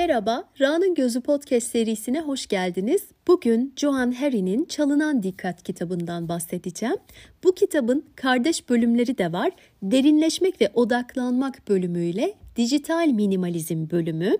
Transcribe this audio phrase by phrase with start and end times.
[0.00, 3.02] Merhaba, Ra'nın Gözü Podcast serisine hoş geldiniz.
[3.26, 6.96] Bugün Joan Harry'nin Çalınan Dikkat kitabından bahsedeceğim.
[7.44, 9.50] Bu kitabın kardeş bölümleri de var.
[9.82, 14.36] Derinleşmek ve odaklanmak bölümüyle dijital minimalizm bölümü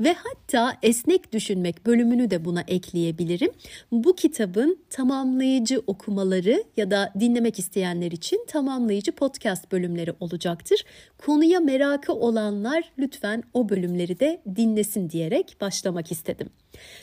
[0.00, 3.50] ve hatta esnek düşünmek bölümünü de buna ekleyebilirim.
[3.92, 10.84] Bu kitabın tamamlayıcı okumaları ya da dinlemek isteyenler için tamamlayıcı podcast bölümleri olacaktır.
[11.18, 16.50] Konuya merakı olanlar lütfen o bölümleri de dinlesin diyerek başlamak istedim.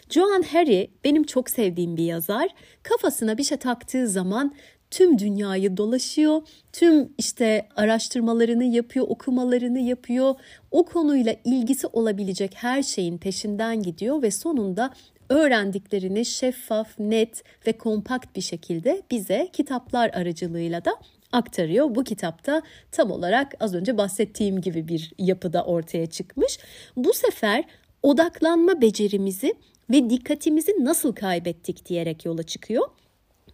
[0.09, 2.49] Joan Harry benim çok sevdiğim bir yazar.
[2.83, 4.55] Kafasına bir şey taktığı zaman
[4.91, 6.41] tüm dünyayı dolaşıyor.
[6.73, 10.35] Tüm işte araştırmalarını yapıyor, okumalarını yapıyor.
[10.71, 14.93] O konuyla ilgisi olabilecek her şeyin peşinden gidiyor ve sonunda
[15.29, 20.91] öğrendiklerini şeffaf, net ve kompakt bir şekilde bize kitaplar aracılığıyla da
[21.31, 21.95] aktarıyor.
[21.95, 26.59] Bu kitapta tam olarak az önce bahsettiğim gibi bir yapıda ortaya çıkmış.
[26.95, 27.63] Bu sefer
[28.03, 29.53] odaklanma becerimizi
[29.89, 32.89] ve dikkatimizi nasıl kaybettik diyerek yola çıkıyor.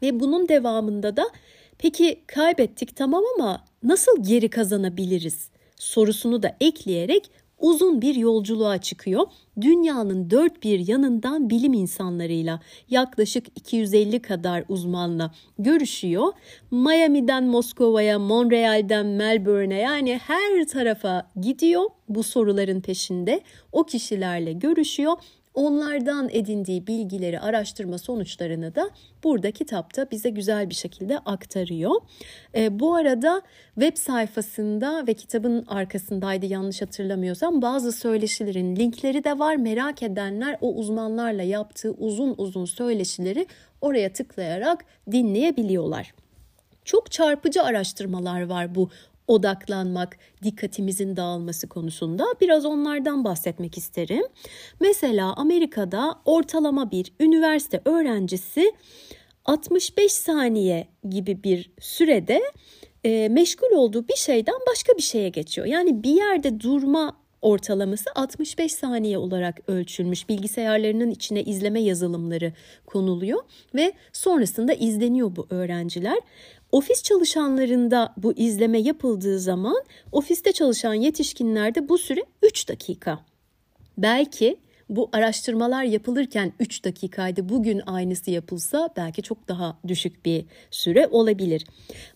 [0.02, 1.26] Ve bunun devamında da
[1.78, 9.28] peki kaybettik tamam ama nasıl geri kazanabiliriz sorusunu da ekleyerek uzun bir yolculuğa çıkıyor.
[9.62, 16.34] Dünyanın dört bir yanından bilim insanlarıyla yaklaşık 250 kadar uzmanla görüşüyor.
[16.72, 23.42] Miami'den Moskova'ya, Montreal'den Melbourne'e yani her tarafa gidiyor bu soruların peşinde.
[23.72, 25.14] O kişilerle görüşüyor
[25.56, 28.90] onlardan edindiği bilgileri, araştırma sonuçlarını da
[29.24, 31.96] burada kitapta bize güzel bir şekilde aktarıyor.
[32.56, 33.42] E, bu arada
[33.74, 39.56] web sayfasında ve kitabın arkasındaydı yanlış hatırlamıyorsam bazı söyleşilerin linkleri de var.
[39.56, 43.48] Merak edenler o uzmanlarla yaptığı uzun uzun söyleşileri
[43.82, 46.14] oraya tıklayarak dinleyebiliyorlar.
[46.86, 48.90] Çok çarpıcı araştırmalar var bu
[49.28, 54.24] odaklanmak, dikkatimizin dağılması konusunda biraz onlardan bahsetmek isterim.
[54.80, 58.74] Mesela Amerika'da ortalama bir üniversite öğrencisi
[59.46, 62.42] 65 saniye gibi bir sürede
[63.04, 65.68] e, meşgul olduğu bir şeyden başka bir şeye geçiyor.
[65.68, 70.30] Yani bir yerde durma ortalaması 65 saniye olarak ölçülmüş.
[70.30, 72.54] Bilgisayarlarının içine izleme yazılımları
[72.86, 73.40] konuluyor
[73.76, 76.18] ve sonrasında izleniyor bu öğrenciler.
[76.76, 83.20] Ofis çalışanlarında bu izleme yapıldığı zaman ofiste çalışan yetişkinlerde bu süre 3 dakika.
[83.98, 84.58] Belki
[84.90, 87.50] bu araştırmalar yapılırken 3 dakikaydı.
[87.50, 91.66] Bugün aynısı yapılsa belki çok daha düşük bir süre olabilir.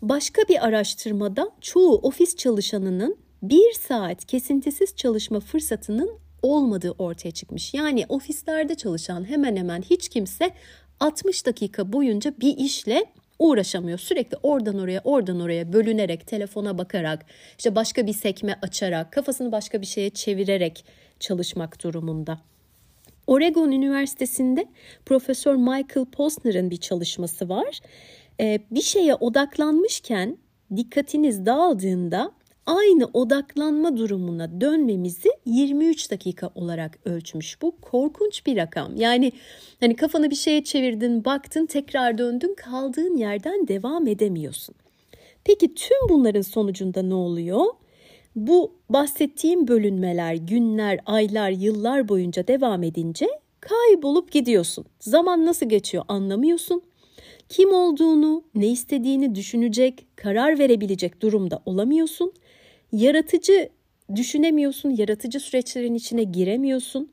[0.02, 6.12] Başka bir araştırmada çoğu ofis çalışanının 1 saat kesintisiz çalışma fırsatının
[6.42, 7.74] olmadığı ortaya çıkmış.
[7.74, 10.52] Yani ofislerde çalışan hemen hemen hiç kimse
[11.00, 13.06] 60 dakika boyunca bir işle
[13.40, 14.00] uğraşamıyor.
[14.00, 17.26] Sürekli oradan oraya oradan oraya bölünerek telefona bakarak
[17.58, 20.86] işte başka bir sekme açarak kafasını başka bir şeye çevirerek
[21.20, 22.40] çalışmak durumunda.
[23.28, 24.66] Oregon Üniversitesi'nde
[25.06, 27.80] Profesör Michael Posner'ın bir çalışması var.
[28.40, 30.38] Ee, bir şeye odaklanmışken
[30.76, 32.32] dikkatiniz dağıldığında
[32.69, 37.62] aynı odaklanma durumuna dönmemizi 23 dakika olarak ölçmüş.
[37.62, 38.96] Bu korkunç bir rakam.
[38.96, 39.31] Yani
[39.80, 44.75] hani kafanı bir şeye çevirdin, baktın, tekrar döndün, kaldığın yerden devam edemiyorsun.
[45.44, 47.66] Peki tüm bunların sonucunda ne oluyor?
[48.35, 53.28] Bu bahsettiğim bölünmeler günler, aylar, yıllar boyunca devam edince
[53.59, 54.86] kaybolup gidiyorsun.
[55.00, 56.81] Zaman nasıl geçiyor anlamıyorsun.
[57.50, 62.34] Kim olduğunu, ne istediğini düşünecek, karar verebilecek durumda olamıyorsun
[62.92, 63.70] yaratıcı
[64.16, 67.12] düşünemiyorsun, yaratıcı süreçlerin içine giremiyorsun.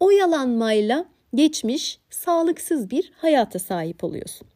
[0.00, 4.48] Oyalanmayla geçmiş sağlıksız bir hayata sahip oluyorsun.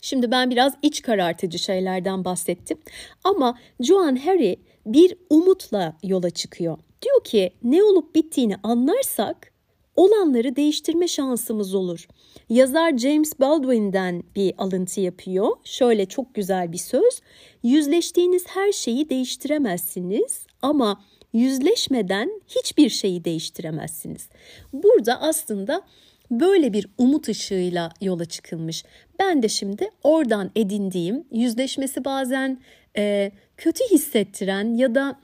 [0.00, 2.78] Şimdi ben biraz iç karartıcı şeylerden bahsettim
[3.24, 6.78] ama Joan Harry bir umutla yola çıkıyor.
[7.02, 9.51] Diyor ki ne olup bittiğini anlarsak
[9.96, 12.06] olanları değiştirme şansımız olur.
[12.48, 15.48] Yazar James Baldwin'den bir alıntı yapıyor.
[15.64, 17.20] Şöyle çok güzel bir söz.
[17.62, 21.02] Yüzleştiğiniz her şeyi değiştiremezsiniz ama
[21.32, 24.28] yüzleşmeden hiçbir şeyi değiştiremezsiniz.
[24.72, 25.82] Burada aslında
[26.30, 28.84] böyle bir umut ışığıyla yola çıkılmış.
[29.18, 32.60] Ben de şimdi oradan edindiğim yüzleşmesi bazen
[32.96, 35.18] e, kötü hissettiren ya da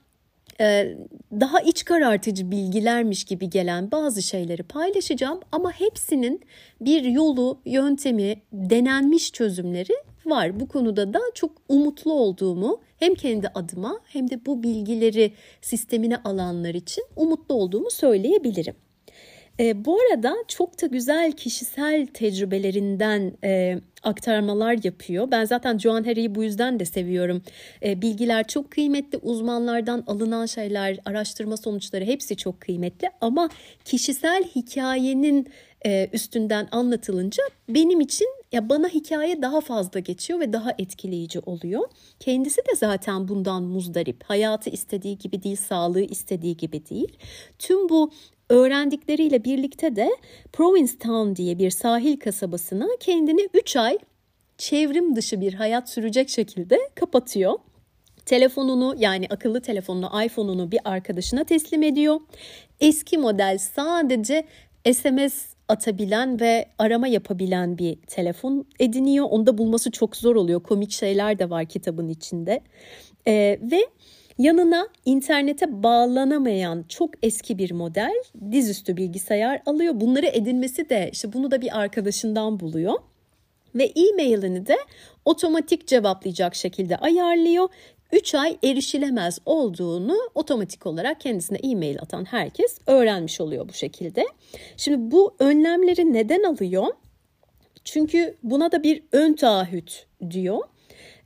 [0.60, 0.96] e,
[1.32, 6.40] daha iç karartıcı bilgilermiş gibi gelen bazı şeyleri paylaşacağım ama hepsinin
[6.80, 9.94] bir yolu, yöntemi, denenmiş çözümleri
[10.26, 10.60] var.
[10.60, 16.74] Bu konuda da çok umutlu olduğumu hem kendi adıma hem de bu bilgileri sistemine alanlar
[16.74, 18.74] için umutlu olduğumu söyleyebilirim.
[19.60, 25.30] E, bu arada çok da güzel kişisel tecrübelerinden e, aktarmalar yapıyor.
[25.30, 27.42] Ben zaten Joan Harry'i bu yüzden de seviyorum.
[27.82, 33.08] E, bilgiler çok kıymetli, uzmanlardan alınan şeyler, araştırma sonuçları hepsi çok kıymetli.
[33.20, 33.48] Ama
[33.84, 35.48] kişisel hikayenin
[35.86, 41.88] e, üstünden anlatılınca benim için ya bana hikaye daha fazla geçiyor ve daha etkileyici oluyor.
[42.20, 44.24] Kendisi de zaten bundan muzdarip.
[44.24, 47.18] Hayatı istediği gibi değil, sağlığı istediği gibi değil.
[47.58, 48.10] Tüm bu
[48.48, 50.10] öğrendikleriyle birlikte de
[50.52, 53.98] Provincetown diye bir sahil kasabasına kendini 3 ay
[54.58, 57.54] çevrim dışı bir hayat sürecek şekilde kapatıyor.
[58.26, 62.20] Telefonunu yani akıllı telefonunu iPhone'unu bir arkadaşına teslim ediyor.
[62.80, 64.44] Eski model sadece
[64.92, 69.26] SMS atabilen ve arama yapabilen bir telefon ediniyor.
[69.30, 70.62] Onu da bulması çok zor oluyor.
[70.62, 72.60] Komik şeyler de var kitabın içinde.
[73.26, 73.80] Ee, ve
[74.38, 78.22] yanına internete bağlanamayan çok eski bir model
[78.52, 80.00] dizüstü bilgisayar alıyor.
[80.00, 82.94] Bunları edinmesi de işte bunu da bir arkadaşından buluyor
[83.74, 84.76] ve e-mailini de
[85.24, 87.68] otomatik cevaplayacak şekilde ayarlıyor
[88.12, 94.26] 3 ay erişilemez olduğunu otomatik olarak kendisine e-mail atan herkes öğrenmiş oluyor bu şekilde.
[94.76, 96.86] Şimdi bu önlemleri neden alıyor?
[97.84, 100.58] Çünkü buna da bir ön taahhüt diyor.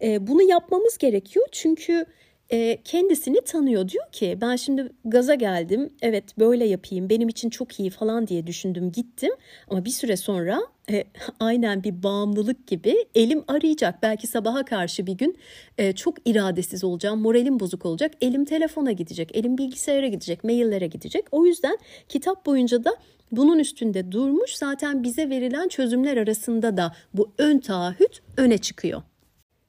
[0.02, 2.06] E, bunu yapmamız gerekiyor çünkü
[2.52, 3.88] e, kendisini tanıyor.
[3.88, 5.92] Diyor ki ben şimdi gaza geldim.
[6.02, 9.30] Evet böyle yapayım benim için çok iyi falan diye düşündüm gittim.
[9.68, 10.60] Ama bir süre sonra
[10.90, 11.04] e,
[11.40, 14.02] aynen bir bağımlılık gibi elim arayacak.
[14.02, 15.38] Belki sabaha karşı bir gün
[15.78, 17.20] e, çok iradesiz olacağım.
[17.20, 18.12] Moralim bozuk olacak.
[18.20, 19.36] Elim telefona gidecek.
[19.36, 20.44] Elim bilgisayara gidecek.
[20.44, 21.24] Maillere gidecek.
[21.32, 21.78] O yüzden
[22.08, 22.96] kitap boyunca da
[23.32, 24.54] bunun üstünde durmuş.
[24.54, 29.02] Zaten bize verilen çözümler arasında da bu ön taahhüt öne çıkıyor.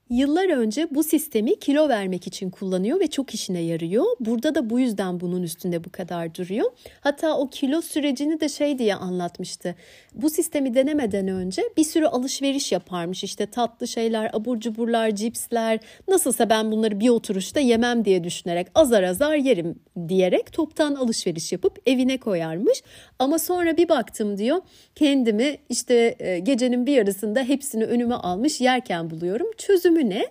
[0.10, 4.06] Yıllar önce bu sistemi kilo vermek için kullanıyor ve çok işine yarıyor.
[4.20, 6.72] Burada da bu yüzden bunun üstünde bu kadar duruyor.
[7.02, 9.76] Hatta o kilo sürecini de şey diye anlatmıştı.
[10.14, 13.24] Bu sistemi denemeden önce bir sürü alışveriş yaparmış.
[13.24, 15.80] İşte tatlı şeyler, abur cuburlar, cipsler.
[16.08, 19.76] Nasılsa ben bunları bir oturuşta yemem diye düşünerek azar azar yerim
[20.08, 22.84] diyerek toptan alışveriş yapıp evine koyarmış.
[23.20, 24.62] Ama sonra bir baktım diyor
[24.96, 29.48] kendimi işte e, gecenin bir yarısında hepsini önüme almış yerken buluyorum.
[29.58, 30.26] Çözümü ne?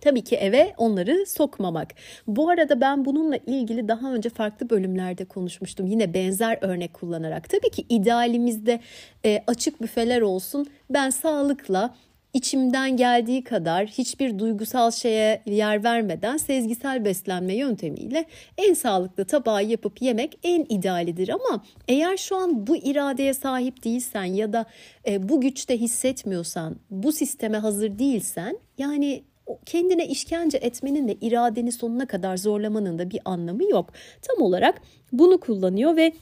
[0.00, 1.94] Tabii ki eve onları sokmamak.
[2.26, 5.86] Bu arada ben bununla ilgili daha önce farklı bölümlerde konuşmuştum.
[5.86, 7.50] Yine benzer örnek kullanarak.
[7.50, 8.80] Tabii ki idealimizde
[9.24, 10.66] e, açık büfeler olsun.
[10.90, 11.94] Ben sağlıkla
[12.34, 18.24] içimden geldiği kadar hiçbir duygusal şeye yer vermeden sezgisel beslenme yöntemiyle
[18.58, 24.24] en sağlıklı tabağı yapıp yemek en idealidir ama eğer şu an bu iradeye sahip değilsen
[24.24, 24.66] ya da
[25.06, 29.24] e, bu güçte hissetmiyorsan, bu sisteme hazır değilsen yani
[29.66, 33.92] kendine işkence etmenin ve iradeni sonuna kadar zorlamanın da bir anlamı yok.
[34.22, 34.82] Tam olarak
[35.12, 36.12] bunu kullanıyor ve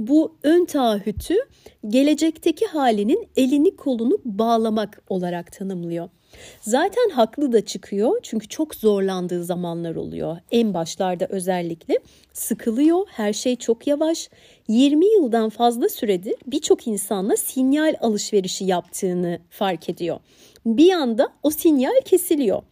[0.00, 1.34] bu ön taahhütü
[1.88, 6.08] gelecekteki halinin elini kolunu bağlamak olarak tanımlıyor.
[6.60, 10.36] Zaten haklı da çıkıyor çünkü çok zorlandığı zamanlar oluyor.
[10.50, 11.98] En başlarda özellikle
[12.32, 14.30] sıkılıyor, her şey çok yavaş.
[14.68, 20.20] 20 yıldan fazla süredir birçok insanla sinyal alışverişi yaptığını fark ediyor.
[20.66, 22.62] Bir anda o sinyal kesiliyor.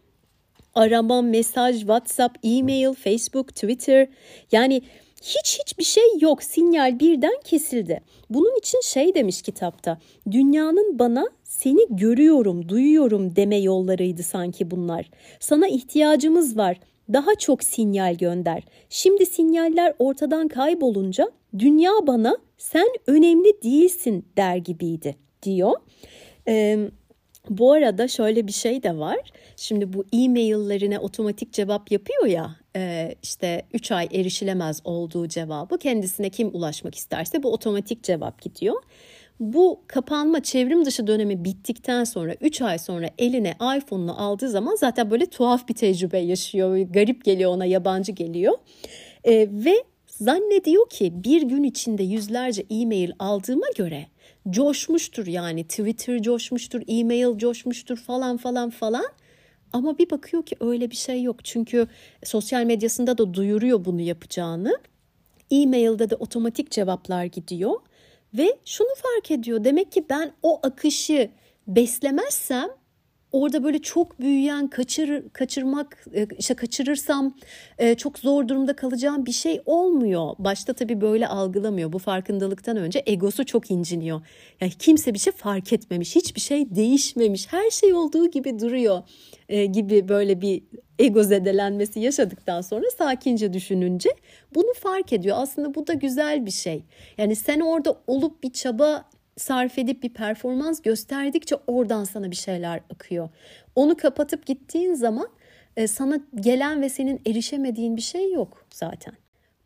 [0.75, 4.07] Arama, mesaj, WhatsApp, e-mail, Facebook, Twitter
[4.51, 4.81] yani
[5.21, 6.43] hiç hiçbir şey yok.
[6.43, 8.01] Sinyal birden kesildi.
[8.29, 9.97] Bunun için şey demiş kitapta.
[10.31, 15.09] Dünyanın bana seni görüyorum, duyuyorum deme yollarıydı sanki bunlar.
[15.39, 16.79] Sana ihtiyacımız var.
[17.13, 18.63] Daha çok sinyal gönder.
[18.89, 25.73] Şimdi sinyaller ortadan kaybolunca dünya bana sen önemli değilsin der gibiydi diyor.
[26.47, 26.89] Ee,
[27.49, 29.31] bu arada şöyle bir şey de var.
[29.55, 36.29] Şimdi bu e-maillerine otomatik cevap yapıyor ya e, işte 3 ay erişilemez olduğu cevabı kendisine
[36.29, 38.83] kim ulaşmak isterse bu otomatik cevap gidiyor.
[39.39, 45.11] Bu kapanma çevrim dışı dönemi bittikten sonra 3 ay sonra eline iPhone'unu aldığı zaman zaten
[45.11, 46.77] böyle tuhaf bir tecrübe yaşıyor.
[46.77, 48.57] Garip geliyor ona yabancı geliyor.
[49.23, 54.07] E, ve zannediyor ki bir gün içinde yüzlerce e-mail aldığıma göre
[54.49, 59.05] coşmuştur yani Twitter coşmuştur, e-mail coşmuştur falan falan falan.
[59.73, 61.45] Ama bir bakıyor ki öyle bir şey yok.
[61.45, 61.87] Çünkü
[62.23, 64.79] sosyal medyasında da duyuruyor bunu yapacağını.
[65.51, 67.75] E-mail'de de otomatik cevaplar gidiyor
[68.33, 69.63] ve şunu fark ediyor.
[69.63, 71.29] Demek ki ben o akışı
[71.67, 72.69] beslemezsem
[73.31, 77.35] orada böyle çok büyüyen kaçır kaçırmak e, işte kaçırırsam
[77.77, 80.35] e, çok zor durumda kalacağım bir şey olmuyor.
[80.39, 81.93] Başta tabii böyle algılamıyor.
[81.93, 84.21] Bu farkındalıktan önce egosu çok inciniyor.
[84.61, 87.53] Yani kimse bir şey fark etmemiş, hiçbir şey değişmemiş.
[87.53, 89.03] Her şey olduğu gibi duruyor
[89.49, 90.63] e, gibi böyle bir
[90.99, 94.09] ego zedelenmesi yaşadıktan sonra sakince düşününce
[94.55, 95.37] bunu fark ediyor.
[95.39, 96.83] Aslında bu da güzel bir şey.
[97.17, 99.09] Yani sen orada olup bir çaba
[99.39, 103.29] sarf edip bir performans gösterdikçe oradan sana bir şeyler akıyor.
[103.75, 105.29] Onu kapatıp gittiğin zaman
[105.77, 109.13] e, sana gelen ve senin erişemediğin bir şey yok zaten.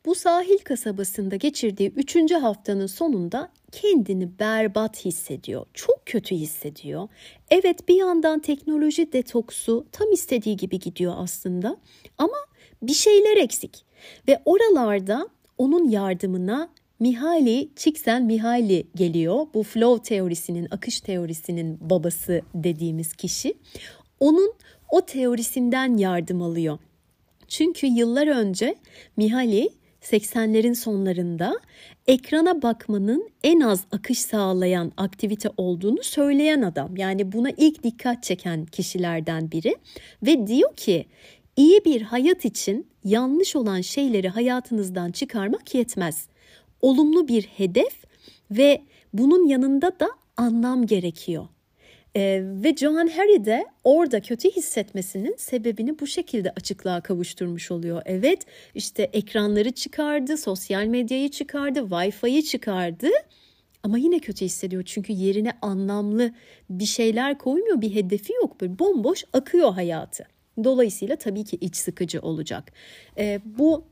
[0.06, 5.66] Bu sahil kasabasında geçirdiği üçüncü haftanın sonunda kendini berbat hissediyor.
[5.74, 7.08] Çok kötü hissediyor.
[7.50, 11.78] Evet bir yandan teknoloji detoksu tam istediği gibi gidiyor aslında.
[12.18, 12.38] Ama
[12.82, 13.86] bir şeyler eksik.
[14.28, 16.70] Ve oralarda onun yardımına
[17.04, 19.48] Mihaly Csikszentmihalyi geliyor.
[19.54, 23.54] Bu flow teorisinin, akış teorisinin babası dediğimiz kişi.
[24.20, 24.54] Onun
[24.92, 26.80] o teorisinden yardım alıyor.
[27.48, 28.76] Çünkü yıllar önce
[29.18, 29.70] Mihaly
[30.02, 31.60] 80'lerin sonlarında
[32.08, 36.98] ekrana bakmanın en az akış sağlayan aktivite olduğunu söyleyen adam.
[36.98, 39.76] Yani buna ilk dikkat çeken kişilerden biri
[40.26, 41.06] ve diyor ki
[41.58, 46.28] iyi bir hayat için yanlış olan şeyleri hayatınızdan çıkarmak yetmez.
[46.84, 48.04] Olumlu bir hedef
[48.52, 48.82] ve
[49.14, 51.48] bunun yanında da anlam gerekiyor.
[52.16, 58.02] Ee, ve Joan Harry de orada kötü hissetmesinin sebebini bu şekilde açıklığa kavuşturmuş oluyor.
[58.06, 63.08] Evet işte ekranları çıkardı, sosyal medyayı çıkardı, Wi-Fi'yi çıkardı
[63.84, 64.84] ama yine kötü hissediyor.
[64.84, 66.32] Çünkü yerine anlamlı
[66.70, 68.62] bir şeyler koymuyor, bir hedefi yok.
[68.62, 70.28] Böyle bomboş akıyor hayatı.
[70.64, 72.72] Dolayısıyla tabii ki iç sıkıcı olacak.
[73.18, 73.84] Ee, bu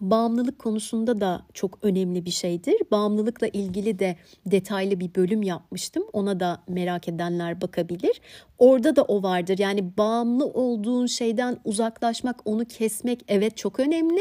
[0.00, 2.76] bağımlılık konusunda da çok önemli bir şeydir.
[2.90, 4.16] Bağımlılıkla ilgili de
[4.46, 6.04] detaylı bir bölüm yapmıştım.
[6.12, 8.20] Ona da merak edenler bakabilir.
[8.58, 9.58] Orada da o vardır.
[9.58, 14.20] Yani bağımlı olduğun şeyden uzaklaşmak, onu kesmek evet çok önemli.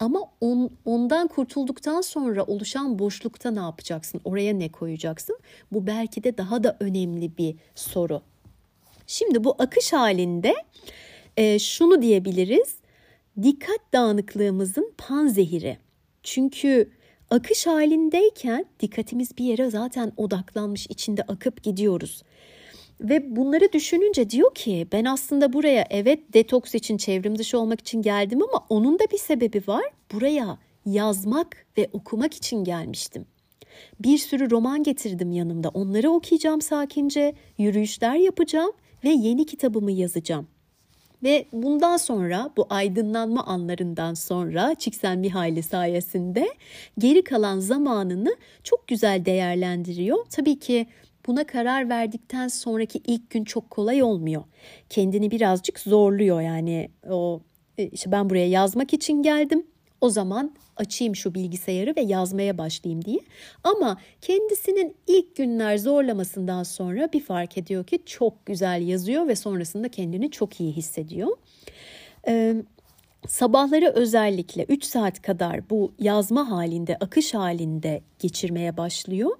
[0.00, 4.20] Ama on, ondan kurtulduktan sonra oluşan boşlukta ne yapacaksın?
[4.24, 5.38] Oraya ne koyacaksın?
[5.72, 8.22] Bu belki de daha da önemli bir soru.
[9.06, 10.54] Şimdi bu akış halinde
[11.36, 12.74] e, şunu diyebiliriz
[13.42, 15.78] dikkat dağınıklığımızın panzehiri.
[16.22, 16.90] Çünkü
[17.30, 22.22] akış halindeyken dikkatimiz bir yere zaten odaklanmış içinde akıp gidiyoruz.
[23.00, 28.02] Ve bunları düşününce diyor ki ben aslında buraya evet detoks için çevrim dışı olmak için
[28.02, 29.84] geldim ama onun da bir sebebi var.
[30.12, 33.26] Buraya yazmak ve okumak için gelmiştim.
[34.00, 35.68] Bir sürü roman getirdim yanımda.
[35.68, 38.72] Onları okuyacağım sakince, yürüyüşler yapacağım
[39.04, 40.46] ve yeni kitabımı yazacağım.
[41.24, 46.48] Ve bundan sonra bu aydınlanma anlarından sonra Csikszentmihalyi sayesinde
[46.98, 50.18] geri kalan zamanını çok güzel değerlendiriyor.
[50.30, 50.86] Tabii ki
[51.26, 54.44] buna karar verdikten sonraki ilk gün çok kolay olmuyor.
[54.88, 57.40] Kendini birazcık zorluyor yani o
[57.78, 59.66] e, işte ben buraya yazmak için geldim.
[60.04, 63.20] O zaman açayım şu bilgisayarı ve yazmaya başlayayım diye.
[63.64, 69.88] Ama kendisinin ilk günler zorlamasından sonra bir fark ediyor ki çok güzel yazıyor ve sonrasında
[69.88, 71.28] kendini çok iyi hissediyor.
[72.28, 72.54] Ee,
[73.28, 79.30] sabahları özellikle 3 saat kadar bu yazma halinde, akış halinde geçirmeye başlıyor.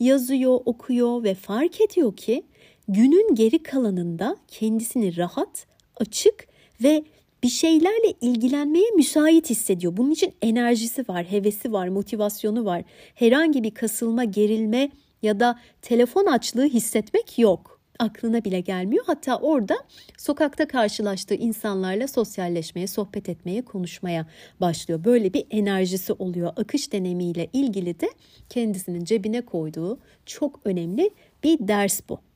[0.00, 2.42] Yazıyor, okuyor ve fark ediyor ki
[2.88, 5.66] günün geri kalanında kendisini rahat,
[6.00, 6.48] açık
[6.82, 7.04] ve
[7.42, 9.96] bir şeylerle ilgilenmeye müsait hissediyor.
[9.96, 12.82] Bunun için enerjisi var, hevesi var, motivasyonu var.
[13.14, 14.90] Herhangi bir kasılma, gerilme
[15.22, 17.78] ya da telefon açlığı hissetmek yok.
[17.98, 19.04] Aklına bile gelmiyor.
[19.06, 19.76] Hatta orada
[20.18, 24.26] sokakta karşılaştığı insanlarla sosyalleşmeye, sohbet etmeye, konuşmaya
[24.60, 25.04] başlıyor.
[25.04, 26.52] Böyle bir enerjisi oluyor.
[26.56, 28.10] Akış denemiyle ilgili de
[28.48, 31.10] kendisinin cebine koyduğu çok önemli
[31.44, 32.27] bir ders bu.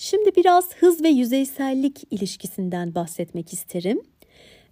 [0.00, 4.00] Şimdi biraz hız ve yüzeysellik ilişkisinden bahsetmek isterim.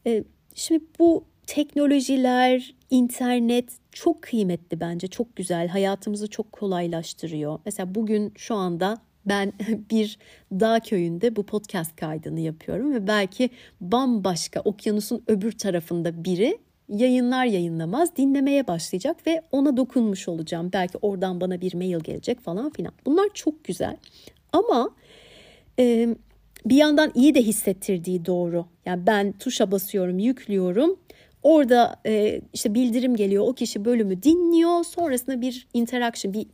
[0.06, 5.68] Ee, şimdi bu teknolojiler, internet çok kıymetli bence, çok güzel.
[5.68, 7.58] Hayatımızı çok kolaylaştırıyor.
[7.64, 9.52] Mesela bugün şu anda ben
[9.90, 10.18] bir
[10.52, 16.58] dağ köyünde bu podcast kaydını yapıyorum ve belki bambaşka okyanusun öbür tarafında biri
[16.88, 20.70] yayınlar yayınlamaz dinlemeye başlayacak ve ona dokunmuş olacağım.
[20.72, 22.92] Belki oradan bana bir mail gelecek falan filan.
[23.06, 23.96] Bunlar çok güzel.
[24.52, 24.90] Ama
[25.78, 26.08] e,
[26.66, 28.66] bir yandan iyi de hissettirdiği doğru.
[28.86, 30.98] Yani ben tuşa basıyorum, yüklüyorum.
[31.42, 33.44] Orada e, işte bildirim geliyor.
[33.46, 34.84] O kişi bölümü dinliyor.
[34.84, 36.46] Sonrasında bir interaction, bir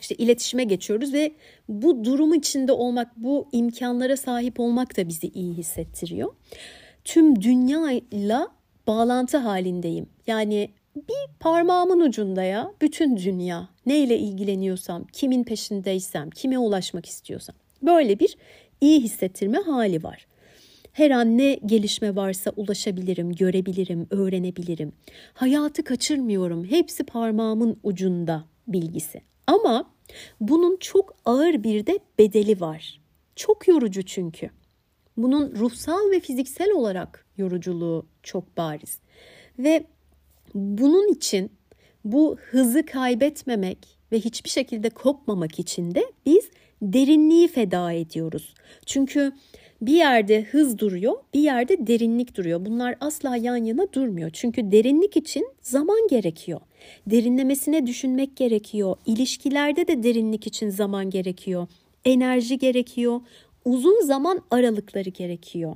[0.00, 1.32] işte iletişime geçiyoruz ve
[1.68, 6.34] bu durum içinde olmak, bu imkanlara sahip olmak da bizi iyi hissettiriyor.
[7.04, 8.48] Tüm dünyayla
[8.86, 10.06] bağlantı halindeyim.
[10.26, 17.59] Yani bir parmağımın ucunda ya bütün dünya neyle ilgileniyorsam, kimin peşindeysem, kime ulaşmak istiyorsam.
[17.82, 18.36] Böyle bir
[18.80, 20.26] iyi hissettirme hali var.
[20.92, 24.92] Her an ne gelişme varsa ulaşabilirim, görebilirim, öğrenebilirim.
[25.34, 26.64] Hayatı kaçırmıyorum.
[26.64, 29.22] Hepsi parmağımın ucunda bilgisi.
[29.46, 29.90] Ama
[30.40, 33.00] bunun çok ağır bir de bedeli var.
[33.36, 34.50] Çok yorucu çünkü.
[35.16, 38.98] Bunun ruhsal ve fiziksel olarak yoruculuğu çok bariz.
[39.58, 39.84] Ve
[40.54, 41.52] bunun için
[42.04, 46.50] bu hızı kaybetmemek ve hiçbir şekilde kopmamak için de biz
[46.82, 48.54] derinliği feda ediyoruz.
[48.86, 49.32] Çünkü
[49.82, 52.64] bir yerde hız duruyor, bir yerde derinlik duruyor.
[52.64, 54.30] Bunlar asla yan yana durmuyor.
[54.32, 56.60] Çünkü derinlik için zaman gerekiyor.
[57.06, 58.96] Derinlemesine düşünmek gerekiyor.
[59.06, 61.66] İlişkilerde de derinlik için zaman gerekiyor.
[62.04, 63.20] Enerji gerekiyor.
[63.64, 65.74] Uzun zaman aralıkları gerekiyor.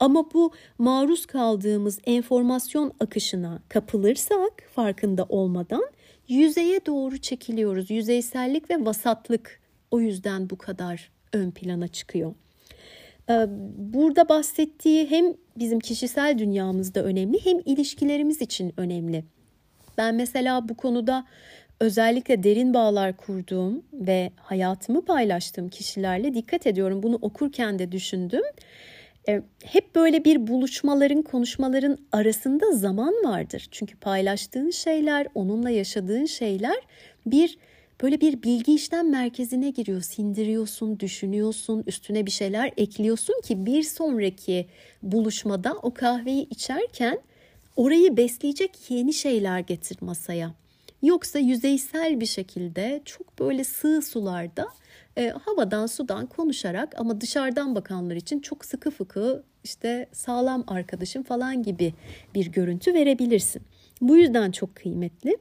[0.00, 5.84] Ama bu maruz kaldığımız enformasyon akışına kapılırsak farkında olmadan
[6.28, 7.90] yüzeye doğru çekiliyoruz.
[7.90, 12.34] Yüzeysellik ve vasatlık o yüzden bu kadar ön plana çıkıyor.
[13.30, 19.24] Ee, burada bahsettiği hem bizim kişisel dünyamızda önemli hem ilişkilerimiz için önemli.
[19.98, 21.26] Ben mesela bu konuda
[21.80, 27.02] özellikle derin bağlar kurduğum ve hayatımı paylaştığım kişilerle dikkat ediyorum.
[27.02, 28.42] Bunu okurken de düşündüm.
[29.28, 33.68] Ee, hep böyle bir buluşmaların, konuşmaların arasında zaman vardır.
[33.70, 36.76] Çünkü paylaştığın şeyler, onunla yaşadığın şeyler
[37.26, 37.58] bir
[38.02, 40.00] böyle bir bilgi işlem merkezine giriyor.
[40.00, 44.66] Sindiriyorsun, düşünüyorsun, üstüne bir şeyler ekliyorsun ki bir sonraki
[45.02, 47.20] buluşmada o kahveyi içerken
[47.76, 50.54] orayı besleyecek yeni şeyler getir masaya.
[51.02, 54.68] Yoksa yüzeysel bir şekilde çok böyle sığ sularda
[55.16, 61.62] e, havadan sudan konuşarak ama dışarıdan bakanlar için çok sıkı fıkı işte sağlam arkadaşım falan
[61.62, 61.94] gibi
[62.34, 63.62] bir görüntü verebilirsin.
[64.00, 65.36] Bu yüzden çok kıymetli.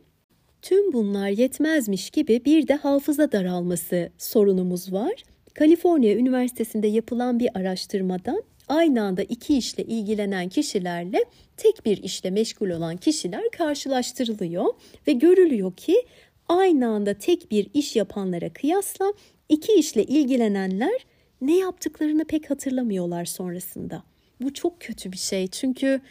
[0.65, 5.23] Tüm bunlar yetmezmiş gibi bir de hafıza daralması sorunumuz var.
[5.53, 11.25] Kaliforniya Üniversitesi'nde yapılan bir araştırmadan aynı anda iki işle ilgilenen kişilerle
[11.57, 14.65] tek bir işle meşgul olan kişiler karşılaştırılıyor
[15.07, 16.05] ve görülüyor ki
[16.47, 19.13] aynı anda tek bir iş yapanlara kıyasla
[19.49, 21.05] iki işle ilgilenenler
[21.41, 24.03] ne yaptıklarını pek hatırlamıyorlar sonrasında.
[24.41, 26.01] Bu çok kötü bir şey çünkü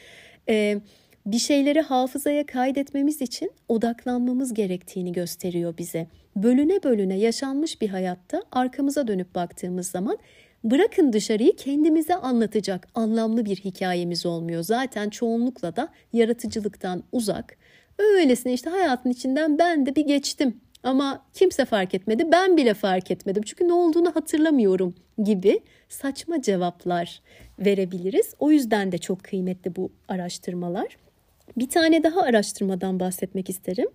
[0.48, 0.80] e,
[1.26, 6.06] bir şeyleri hafızaya kaydetmemiz için odaklanmamız gerektiğini gösteriyor bize.
[6.36, 10.18] Bölüne bölüne yaşanmış bir hayatta arkamıza dönüp baktığımız zaman
[10.64, 14.62] bırakın dışarıyı kendimize anlatacak anlamlı bir hikayemiz olmuyor.
[14.62, 17.56] Zaten çoğunlukla da yaratıcılıktan uzak.
[17.98, 22.32] Öylesine işte hayatın içinden ben de bir geçtim ama kimse fark etmedi.
[22.32, 23.42] Ben bile fark etmedim.
[23.42, 24.94] Çünkü ne olduğunu hatırlamıyorum
[25.24, 27.22] gibi saçma cevaplar
[27.58, 28.34] verebiliriz.
[28.38, 31.03] O yüzden de çok kıymetli bu araştırmalar.
[31.56, 33.88] Bir tane daha araştırmadan bahsetmek isterim.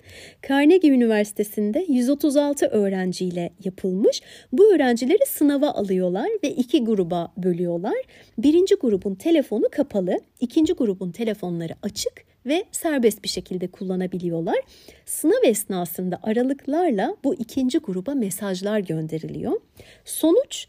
[0.50, 4.22] Carnegie Üniversitesi'nde 136 öğrenciyle yapılmış.
[4.52, 7.98] Bu öğrencileri sınava alıyorlar ve iki gruba bölüyorlar.
[8.38, 12.14] Birinci grubun telefonu kapalı, ikinci grubun telefonları açık
[12.46, 14.58] ve serbest bir şekilde kullanabiliyorlar.
[15.06, 19.62] Sınav esnasında aralıklarla bu ikinci gruba mesajlar gönderiliyor.
[20.06, 20.68] Sonuç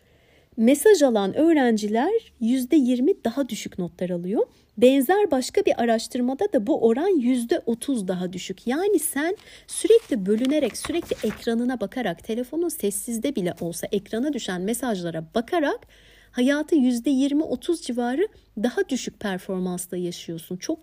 [0.57, 4.47] mesaj alan öğrenciler %20 daha düşük notlar alıyor.
[4.81, 8.67] Benzer başka bir araştırmada da bu oran %30 daha düşük.
[8.67, 15.87] Yani sen sürekli bölünerek, sürekli ekranına bakarak, telefonun sessizde bile olsa ekrana düşen mesajlara bakarak
[16.31, 18.29] hayatı %20-30 civarı
[18.63, 20.57] daha düşük performansla yaşıyorsun.
[20.57, 20.79] Çok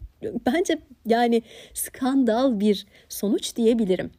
[0.46, 1.42] bence yani
[1.74, 4.12] skandal bir sonuç diyebilirim.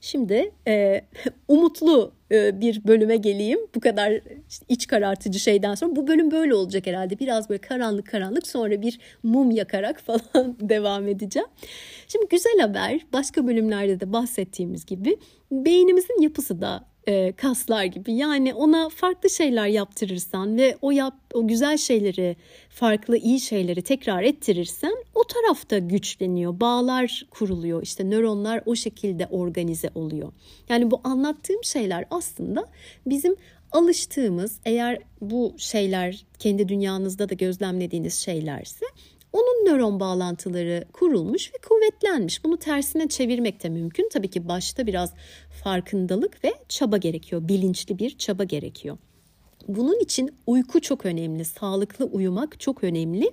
[0.00, 1.04] Şimdi e,
[1.48, 3.58] umutlu bir bölüme geleyim.
[3.74, 4.20] Bu kadar
[4.68, 7.18] iç karartıcı şeyden sonra bu bölüm böyle olacak herhalde.
[7.18, 11.48] Biraz böyle karanlık karanlık sonra bir mum yakarak falan devam edeceğim.
[12.08, 15.16] Şimdi güzel haber başka bölümlerde de bahsettiğimiz gibi
[15.50, 18.12] beynimizin yapısı da e, kaslar gibi.
[18.12, 22.36] Yani ona farklı şeyler yaptırırsan ve o yap o güzel şeyleri,
[22.68, 26.60] farklı iyi şeyleri tekrar ettirirsen tarafta güçleniyor.
[26.60, 27.82] Bağlar kuruluyor.
[27.82, 30.32] İşte nöronlar o şekilde organize oluyor.
[30.68, 32.68] Yani bu anlattığım şeyler aslında
[33.06, 33.36] bizim
[33.72, 38.86] alıştığımız eğer bu şeyler kendi dünyanızda da gözlemlediğiniz şeylerse
[39.32, 42.44] onun nöron bağlantıları kurulmuş ve kuvvetlenmiş.
[42.44, 44.08] Bunu tersine çevirmek de mümkün.
[44.12, 45.12] Tabii ki başta biraz
[45.64, 47.48] farkındalık ve çaba gerekiyor.
[47.48, 48.98] Bilinçli bir çaba gerekiyor.
[49.68, 51.44] Bunun için uyku çok önemli.
[51.44, 53.30] Sağlıklı uyumak çok önemli.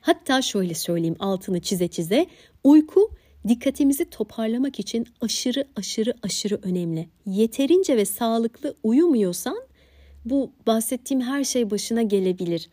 [0.00, 2.26] Hatta şöyle söyleyeyim altını çize çize.
[2.64, 3.10] Uyku
[3.48, 7.08] dikkatimizi toparlamak için aşırı aşırı aşırı önemli.
[7.26, 9.56] Yeterince ve sağlıklı uyumuyorsan
[10.24, 12.70] bu bahsettiğim her şey başına gelebilir.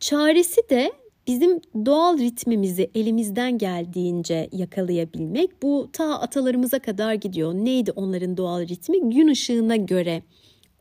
[0.00, 0.92] Çaresi de
[1.26, 7.54] bizim doğal ritmimizi elimizden geldiğince yakalayabilmek bu ta atalarımıza kadar gidiyor.
[7.54, 9.10] Neydi onların doğal ritmi?
[9.10, 10.22] Gün ışığına göre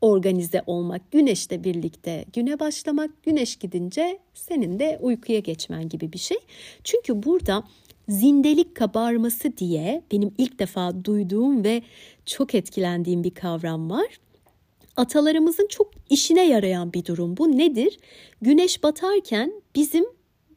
[0.02, 6.38] organize olmak, güneşle birlikte güne başlamak, güneş gidince senin de uykuya geçmen gibi bir şey.
[6.84, 7.64] Çünkü burada
[8.10, 11.82] zindelik kabarması diye benim ilk defa duyduğum ve
[12.26, 14.08] çok etkilendiğim bir kavram var.
[14.98, 17.38] atalarımızın çok işine yarayan bir durum.
[17.38, 18.00] Bu nedir?
[18.42, 20.06] Güneş batarken bizim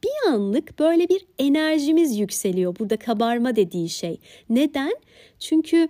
[0.03, 2.75] bir anlık böyle bir enerjimiz yükseliyor.
[2.79, 4.19] Burada kabarma dediği şey.
[4.49, 4.93] Neden?
[5.39, 5.87] Çünkü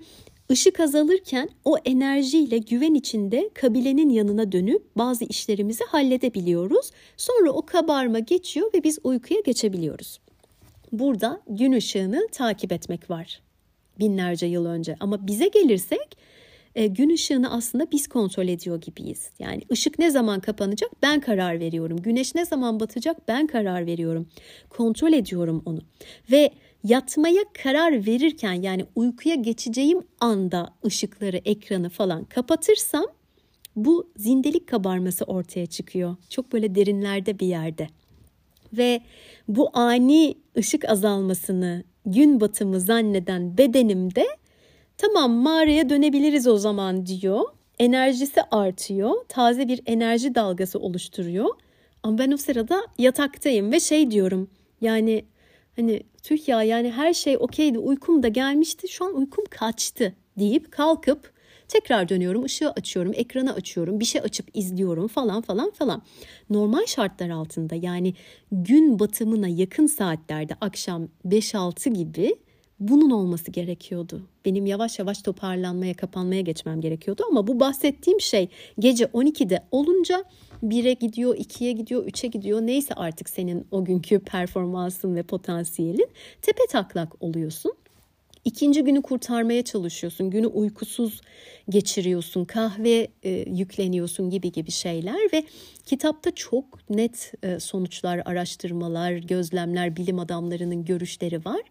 [0.52, 6.92] ışık azalırken o enerjiyle güven içinde kabilenin yanına dönüp bazı işlerimizi halledebiliyoruz.
[7.18, 10.20] Sonra o kabarma geçiyor ve biz uykuya geçebiliyoruz.
[10.92, 13.42] Burada gün ışığını takip etmek var
[14.00, 14.96] binlerce yıl önce.
[15.00, 16.18] Ama bize gelirsek
[16.76, 19.30] e, gün ışığını aslında biz kontrol ediyor gibiyiz.
[19.40, 22.02] Yani ışık ne zaman kapanacak ben karar veriyorum.
[22.02, 24.28] Güneş ne zaman batacak ben karar veriyorum.
[24.70, 25.80] Kontrol ediyorum onu.
[26.32, 26.52] Ve
[26.84, 33.06] yatmaya karar verirken yani uykuya geçeceğim anda ışıkları, ekranı falan kapatırsam
[33.76, 36.16] bu zindelik kabarması ortaya çıkıyor.
[36.30, 37.88] Çok böyle derinlerde bir yerde.
[38.74, 39.02] Ve
[39.48, 44.28] bu ani ışık azalmasını, gün batımı zanneden bedenimde
[44.98, 47.42] tamam mağaraya dönebiliriz o zaman diyor.
[47.80, 49.12] Enerjisi artıyor.
[49.30, 51.50] Taze bir enerji dalgası oluşturuyor.
[52.04, 54.50] Ama ben o sırada yataktayım ve şey diyorum.
[54.82, 55.26] Yani
[55.76, 56.04] hani
[56.48, 61.34] ya yani her şey okeydi uykum da gelmişti şu an uykum kaçtı deyip kalkıp
[61.68, 66.02] tekrar dönüyorum ışığı açıyorum ekranı açıyorum bir şey açıp izliyorum falan falan falan.
[66.50, 68.14] Normal şartlar altında yani
[68.52, 72.36] gün batımına yakın saatlerde akşam 5-6 gibi
[72.80, 74.22] bunun olması gerekiyordu.
[74.46, 80.24] Benim yavaş yavaş toparlanmaya, kapanmaya geçmem gerekiyordu ama bu bahsettiğim şey gece 12'de olunca
[80.64, 82.62] 1'e gidiyor, 2'ye gidiyor, 3'e gidiyor.
[82.62, 86.10] Neyse artık senin o günkü performansın ve potansiyelin
[86.42, 87.74] tepe taklak oluyorsun.
[88.46, 90.30] İkinci günü kurtarmaya çalışıyorsun.
[90.30, 91.22] Günü uykusuz
[91.70, 92.46] geçiriyorsun.
[92.46, 95.44] Kahve e, yükleniyorsun gibi gibi şeyler ve
[95.86, 101.62] kitapta çok net e, sonuçlar, araştırmalar, gözlemler, bilim adamlarının görüşleri var.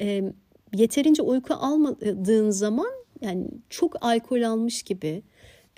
[0.00, 0.22] E,
[0.74, 5.22] yeterince uyku almadığın zaman yani çok alkol almış gibi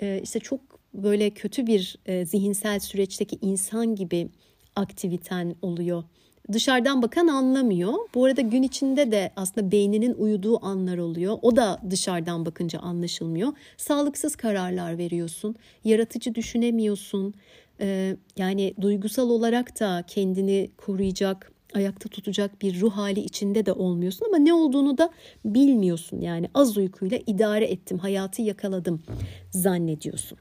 [0.01, 0.59] e, işte çok
[0.93, 4.29] böyle kötü bir e, zihinsel süreçteki insan gibi
[4.75, 6.03] aktiviten oluyor.
[6.51, 7.93] Dışarıdan bakan anlamıyor.
[8.15, 11.37] Bu arada gün içinde de aslında beyninin uyuduğu anlar oluyor.
[11.41, 13.53] O da dışarıdan bakınca anlaşılmıyor.
[13.77, 15.55] Sağlıksız kararlar veriyorsun.
[15.83, 17.33] Yaratıcı düşünemiyorsun.
[17.81, 24.25] Ee, yani duygusal olarak da kendini koruyacak, ayakta tutacak bir ruh hali içinde de olmuyorsun
[24.25, 25.09] ama ne olduğunu da
[25.45, 26.21] bilmiyorsun.
[26.21, 29.03] Yani az uykuyla idare ettim, hayatı yakaladım
[29.51, 30.37] zannediyorsun.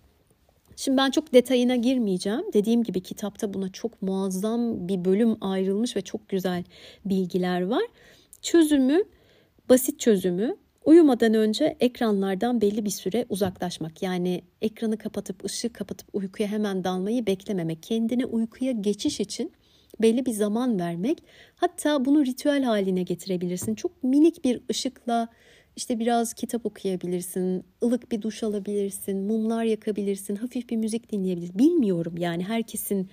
[0.77, 2.42] Şimdi ben çok detayına girmeyeceğim.
[2.53, 6.64] Dediğim gibi kitapta buna çok muazzam bir bölüm ayrılmış ve çok güzel
[7.05, 7.83] bilgiler var.
[8.42, 9.05] Çözümü,
[9.68, 14.03] basit çözümü uyumadan önce ekranlardan belli bir süre uzaklaşmak.
[14.03, 17.83] Yani ekranı kapatıp ışığı kapatıp uykuya hemen dalmayı beklememek.
[17.83, 19.53] Kendine uykuya geçiş için
[20.00, 21.18] belli bir zaman vermek.
[21.57, 23.74] Hatta bunu ritüel haline getirebilirsin.
[23.74, 25.28] Çok minik bir ışıkla
[25.76, 31.59] işte biraz kitap okuyabilirsin, ılık bir duş alabilirsin, mumlar yakabilirsin, hafif bir müzik dinleyebilirsin.
[31.59, 33.09] Bilmiyorum yani herkesin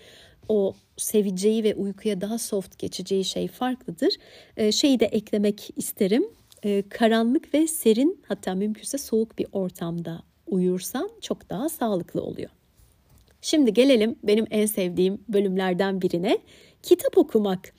[0.50, 4.14] o seveceği ve uykuya daha soft geçeceği şey farklıdır.
[4.58, 6.24] Ee, şeyi de eklemek isterim.
[6.64, 12.50] Ee, karanlık ve serin hatta mümkünse soğuk bir ortamda uyursan çok daha sağlıklı oluyor.
[13.42, 16.38] Şimdi gelelim benim en sevdiğim bölümlerden birine.
[16.84, 17.74] Kitap okumak.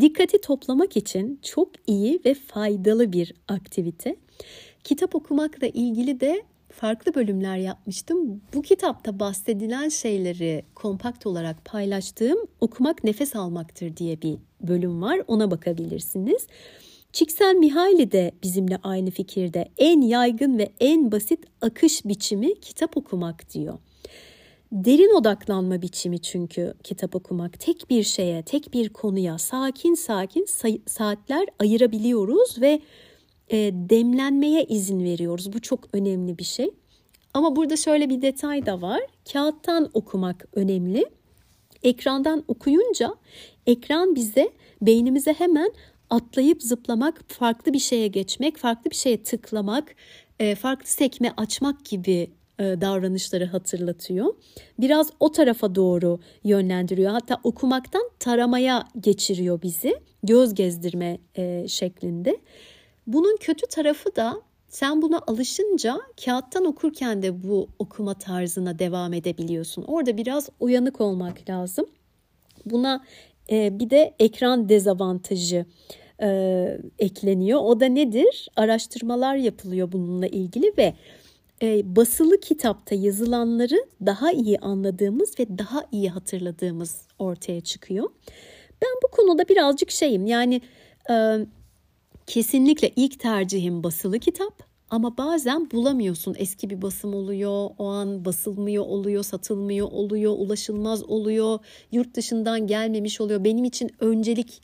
[0.00, 4.16] Dikkati toplamak için çok iyi ve faydalı bir aktivite.
[4.84, 8.42] Kitap okumakla ilgili de farklı bölümler yapmıştım.
[8.54, 15.22] Bu kitapta bahsedilen şeyleri kompakt olarak paylaştığım okumak nefes almaktır diye bir bölüm var.
[15.26, 16.46] Ona bakabilirsiniz.
[17.58, 19.68] Mihaly de bizimle aynı fikirde.
[19.78, 23.78] En yaygın ve en basit akış biçimi kitap okumak diyor.
[24.72, 27.60] Derin odaklanma biçimi çünkü kitap okumak.
[27.60, 30.46] Tek bir şeye, tek bir konuya sakin sakin
[30.86, 32.80] saatler ayırabiliyoruz ve
[33.48, 35.52] e, demlenmeye izin veriyoruz.
[35.52, 36.70] Bu çok önemli bir şey.
[37.34, 39.00] Ama burada şöyle bir detay da var.
[39.32, 41.04] Kağıttan okumak önemli.
[41.82, 43.14] Ekrandan okuyunca
[43.66, 44.52] ekran bize
[44.82, 45.72] beynimize hemen
[46.10, 49.94] atlayıp zıplamak, farklı bir şeye geçmek, farklı bir şeye tıklamak,
[50.40, 54.34] e, farklı sekme açmak gibi davranışları hatırlatıyor.
[54.78, 57.10] Biraz o tarafa doğru yönlendiriyor.
[57.10, 59.96] Hatta okumaktan taramaya geçiriyor bizi.
[60.22, 62.36] Göz gezdirme e, şeklinde.
[63.06, 69.82] Bunun kötü tarafı da sen buna alışınca kağıttan okurken de bu okuma tarzına devam edebiliyorsun.
[69.82, 71.86] Orada biraz uyanık olmak lazım.
[72.66, 73.04] Buna
[73.50, 75.66] e, bir de ekran dezavantajı
[76.22, 77.60] e, ekleniyor.
[77.62, 78.48] O da nedir?
[78.56, 80.94] Araştırmalar yapılıyor bununla ilgili ve
[81.62, 88.10] e, basılı kitapta yazılanları daha iyi anladığımız ve daha iyi hatırladığımız ortaya çıkıyor.
[88.82, 90.60] Ben bu konuda birazcık şeyim yani
[91.10, 91.38] e,
[92.26, 96.34] kesinlikle ilk tercihim basılı kitap Ama bazen bulamıyorsun.
[96.38, 101.58] Eski bir basım oluyor, o an basılmıyor oluyor, satılmıyor oluyor, ulaşılmaz oluyor,
[101.92, 103.44] yurt dışından gelmemiş oluyor.
[103.44, 104.62] Benim için öncelik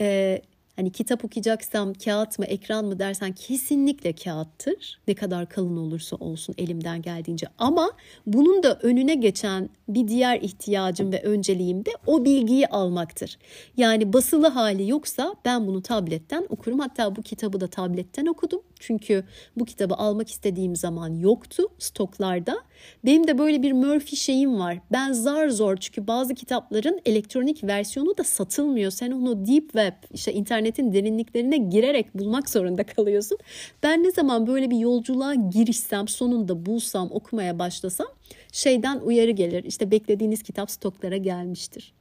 [0.00, 0.40] e,
[0.76, 5.00] Hani kitap okuyacaksam kağıt mı ekran mı dersen kesinlikle kağıttır.
[5.08, 7.46] Ne kadar kalın olursa olsun elimden geldiğince.
[7.58, 7.90] Ama
[8.26, 13.38] bunun da önüne geçen bir diğer ihtiyacım ve önceliğim de o bilgiyi almaktır.
[13.76, 16.78] Yani basılı hali yoksa ben bunu tabletten okurum.
[16.78, 18.62] Hatta bu kitabı da tabletten okudum.
[18.80, 19.24] Çünkü
[19.56, 22.56] bu kitabı almak istediğim zaman yoktu stoklarda.
[23.04, 24.78] Benim de böyle bir Murphy şeyim var.
[24.92, 28.90] Ben zar zor çünkü bazı kitapların elektronik versiyonu da satılmıyor.
[28.90, 33.38] Sen onu deep web işte internetin derinliklerine girerek bulmak zorunda kalıyorsun.
[33.82, 38.06] Ben ne zaman böyle bir yolculuğa girişsem sonunda bulsam okumaya başlasam
[38.54, 39.64] şeyden uyarı gelir.
[39.64, 41.92] İşte beklediğiniz kitap stoklara gelmiştir.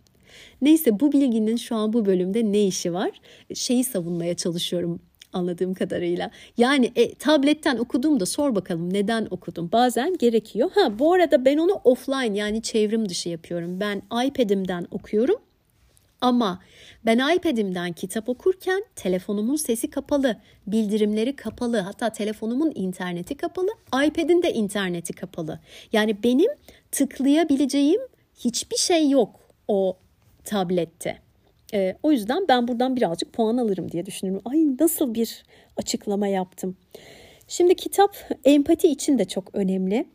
[0.62, 3.12] Neyse bu bilginin şu an bu bölümde ne işi var?
[3.54, 5.00] Şeyi savunmaya çalışıyorum
[5.34, 6.32] anladığım kadarıyla.
[6.58, 9.70] Yani e, tabletten okuduğumda sor bakalım neden okudum.
[9.72, 10.72] Bazen gerekiyor.
[10.76, 13.80] Ha bu arada ben onu offline yani çevrim dışı yapıyorum.
[13.80, 15.38] Ben iPad'imden okuyorum.
[16.24, 16.60] Ama
[17.06, 23.70] ben iPad'imden kitap okurken telefonumun sesi kapalı, bildirimleri kapalı, hatta telefonumun interneti kapalı,
[24.06, 25.60] iPad'in de interneti kapalı.
[25.94, 26.52] Yani benim
[26.92, 28.02] tıklayabileceğim
[28.36, 29.98] hiçbir şey yok o
[30.44, 31.18] tablette.
[31.74, 34.42] E, o yüzden ben buradan birazcık puan alırım diye düşünüyorum.
[34.46, 35.44] Ay nasıl bir
[35.78, 36.78] açıklama yaptım.
[37.48, 40.06] Şimdi kitap empati için de çok önemli.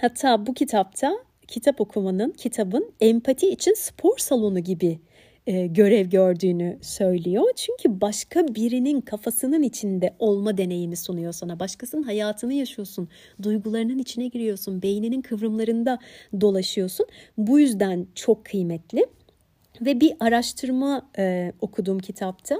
[0.00, 1.12] Hatta bu kitapta
[1.48, 5.00] kitap okumanın, kitabın empati için spor salonu gibi
[5.46, 7.44] e, görev gördüğünü söylüyor.
[7.56, 11.60] Çünkü başka birinin kafasının içinde olma deneyimi sunuyor sana.
[11.60, 13.08] Başkasının hayatını yaşıyorsun,
[13.42, 15.98] duygularının içine giriyorsun, beyninin kıvrımlarında
[16.40, 17.06] dolaşıyorsun.
[17.38, 19.06] Bu yüzden çok kıymetli.
[19.80, 22.58] Ve bir araştırma e, okuduğum kitapta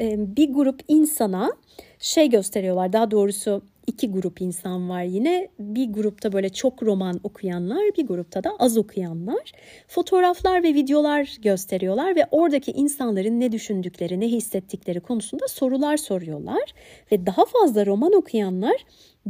[0.00, 1.52] e, bir grup insana
[1.98, 2.92] şey gösteriyorlar.
[2.92, 5.48] Daha doğrusu iki grup insan var yine.
[5.58, 9.52] Bir grupta böyle çok roman okuyanlar, bir grupta da az okuyanlar.
[9.88, 16.74] Fotoğraflar ve videolar gösteriyorlar ve oradaki insanların ne düşündükleri, ne hissettikleri konusunda sorular soruyorlar.
[17.12, 18.76] Ve daha fazla roman okuyanlar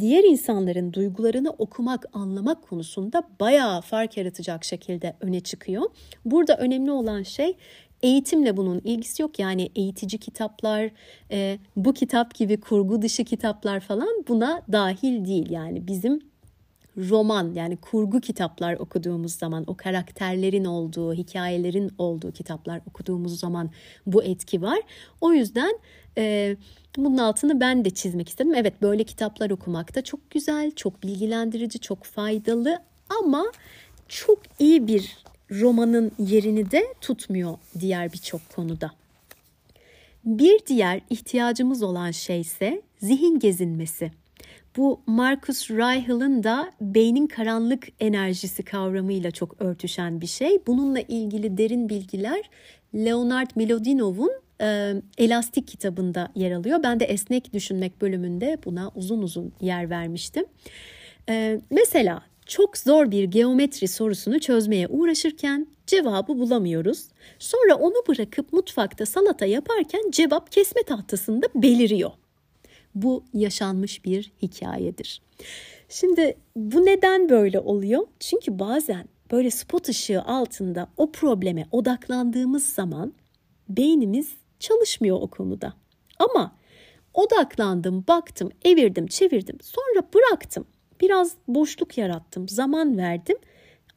[0.00, 5.82] diğer insanların duygularını okumak, anlamak konusunda bayağı fark yaratacak şekilde öne çıkıyor.
[6.24, 7.56] Burada önemli olan şey
[8.02, 9.38] Eğitimle bunun ilgisi yok.
[9.38, 10.90] Yani eğitici kitaplar,
[11.30, 15.50] e, bu kitap gibi kurgu dışı kitaplar falan buna dahil değil.
[15.50, 16.32] Yani bizim
[16.96, 23.70] roman yani kurgu kitaplar okuduğumuz zaman o karakterlerin olduğu, hikayelerin olduğu kitaplar okuduğumuz zaman
[24.06, 24.78] bu etki var.
[25.20, 25.78] O yüzden
[26.18, 26.56] e,
[26.96, 28.54] bunun altını ben de çizmek istedim.
[28.54, 32.78] Evet böyle kitaplar okumak da çok güzel, çok bilgilendirici, çok faydalı
[33.20, 33.44] ama
[34.08, 35.16] çok iyi bir
[35.60, 38.90] romanın yerini de tutmuyor diğer birçok konuda.
[40.24, 44.10] Bir diğer ihtiyacımız olan şey ise zihin gezinmesi.
[44.76, 50.58] Bu Marcus Reichel'ın da beynin karanlık enerjisi kavramıyla çok örtüşen bir şey.
[50.66, 52.50] Bununla ilgili derin bilgiler
[52.94, 56.82] Leonard Milodinov'un e, Elastik kitabında yer alıyor.
[56.82, 60.44] Ben de esnek düşünmek bölümünde buna uzun uzun yer vermiştim.
[61.28, 67.08] E, mesela çok zor bir geometri sorusunu çözmeye uğraşırken cevabı bulamıyoruz.
[67.38, 72.10] Sonra onu bırakıp mutfakta salata yaparken cevap kesme tahtasında beliriyor.
[72.94, 75.22] Bu yaşanmış bir hikayedir.
[75.88, 78.06] Şimdi bu neden böyle oluyor?
[78.20, 83.14] Çünkü bazen böyle spot ışığı altında o probleme odaklandığımız zaman
[83.68, 85.74] beynimiz çalışmıyor o konuda.
[86.18, 86.56] Ama
[87.14, 90.66] odaklandım, baktım, evirdim, çevirdim, sonra bıraktım
[91.02, 93.36] biraz boşluk yarattım, zaman verdim.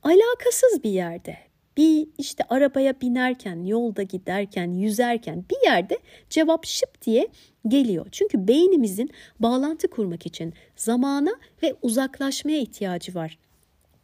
[0.04, 1.38] Alakasız bir yerde,
[1.78, 7.28] bir işte arabaya binerken, yolda giderken, yüzerken bir yerde cevap şıp diye
[7.68, 8.06] geliyor.
[8.12, 13.38] Çünkü beynimizin bağlantı kurmak için zamana ve uzaklaşmaya ihtiyacı var.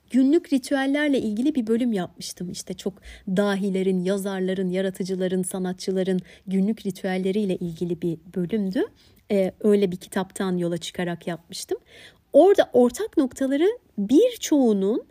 [0.10, 2.52] Günlük ritüellerle ilgili bir bölüm yapmıştım.
[2.52, 2.94] İşte çok
[3.28, 8.84] dahilerin, yazarların, yaratıcıların, sanatçıların günlük ritüelleriyle ilgili bir bölümdü.
[9.32, 11.78] Ee, öyle bir kitaptan yola çıkarak yapmıştım.
[12.34, 13.67] Orada ortak noktaları
[13.98, 15.04] birçoğunun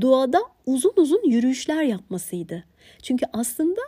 [0.00, 2.64] doğada uzun uzun yürüyüşler yapmasıydı.
[3.02, 3.80] Çünkü aslında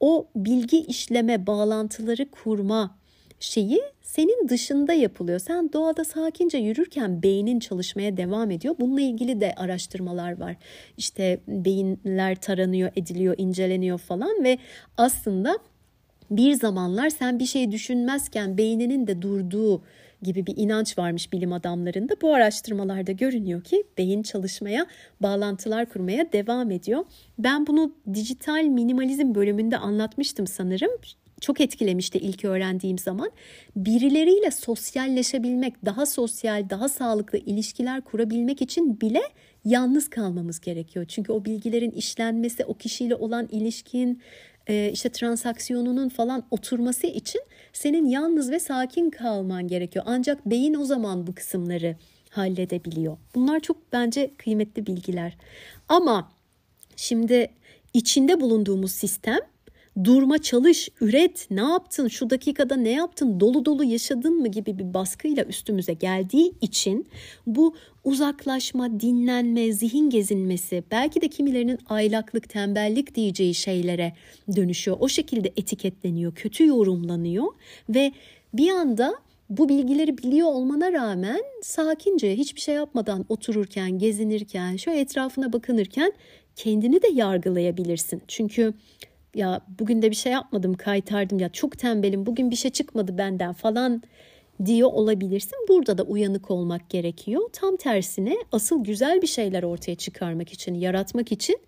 [0.00, 2.98] o bilgi işleme, bağlantıları kurma
[3.40, 5.38] şeyi senin dışında yapılıyor.
[5.38, 8.74] Sen doğada sakince yürürken beynin çalışmaya devam ediyor.
[8.80, 10.56] Bununla ilgili de araştırmalar var.
[10.96, 14.58] İşte beyinler taranıyor, ediliyor, inceleniyor falan ve
[14.96, 15.58] aslında
[16.30, 19.82] bir zamanlar sen bir şey düşünmezken beyninin de durduğu
[20.22, 22.14] gibi bir inanç varmış bilim adamlarında.
[22.22, 24.86] Bu araştırmalarda görünüyor ki beyin çalışmaya,
[25.20, 27.04] bağlantılar kurmaya devam ediyor.
[27.38, 30.90] Ben bunu dijital minimalizm bölümünde anlatmıştım sanırım.
[31.40, 33.30] çok etkilemişti ilk öğrendiğim zaman.
[33.76, 39.22] Birileriyle sosyalleşebilmek, daha sosyal, daha sağlıklı ilişkiler kurabilmek için bile
[39.64, 41.04] yalnız kalmamız gerekiyor.
[41.08, 44.22] Çünkü o bilgilerin işlenmesi, o kişiyle olan ilişkin,
[44.66, 47.40] e, işte transaksiyonunun falan oturması için
[47.72, 50.04] senin yalnız ve sakin kalman gerekiyor.
[50.08, 51.96] Ancak beyin o zaman bu kısımları
[52.30, 53.16] halledebiliyor.
[53.34, 55.36] Bunlar çok bence kıymetli bilgiler.
[55.88, 56.32] Ama
[56.96, 57.50] şimdi
[57.94, 59.38] içinde bulunduğumuz sistem
[60.04, 64.94] durma çalış, üret, ne yaptın, şu dakikada ne yaptın, dolu dolu yaşadın mı gibi bir
[64.94, 67.06] baskıyla üstümüze geldiği için
[67.46, 74.12] bu uzaklaşma, dinlenme, zihin gezinmesi belki de kimilerinin aylaklık, tembellik diyeceği şeylere
[74.56, 74.96] dönüşüyor.
[75.00, 77.46] O şekilde etiketleniyor, kötü yorumlanıyor
[77.88, 78.12] ve
[78.54, 79.14] bir anda
[79.50, 86.12] bu bilgileri biliyor olmana rağmen sakince hiçbir şey yapmadan otururken, gezinirken, şu etrafına bakınırken
[86.56, 88.22] kendini de yargılayabilirsin.
[88.28, 88.74] Çünkü
[89.36, 93.52] ya bugün de bir şey yapmadım kaytardım ya çok tembelim bugün bir şey çıkmadı benden
[93.52, 94.02] falan
[94.64, 95.66] diyor olabilirsin.
[95.68, 97.42] Burada da uyanık olmak gerekiyor.
[97.52, 101.58] Tam tersine asıl güzel bir şeyler ortaya çıkarmak için, yaratmak için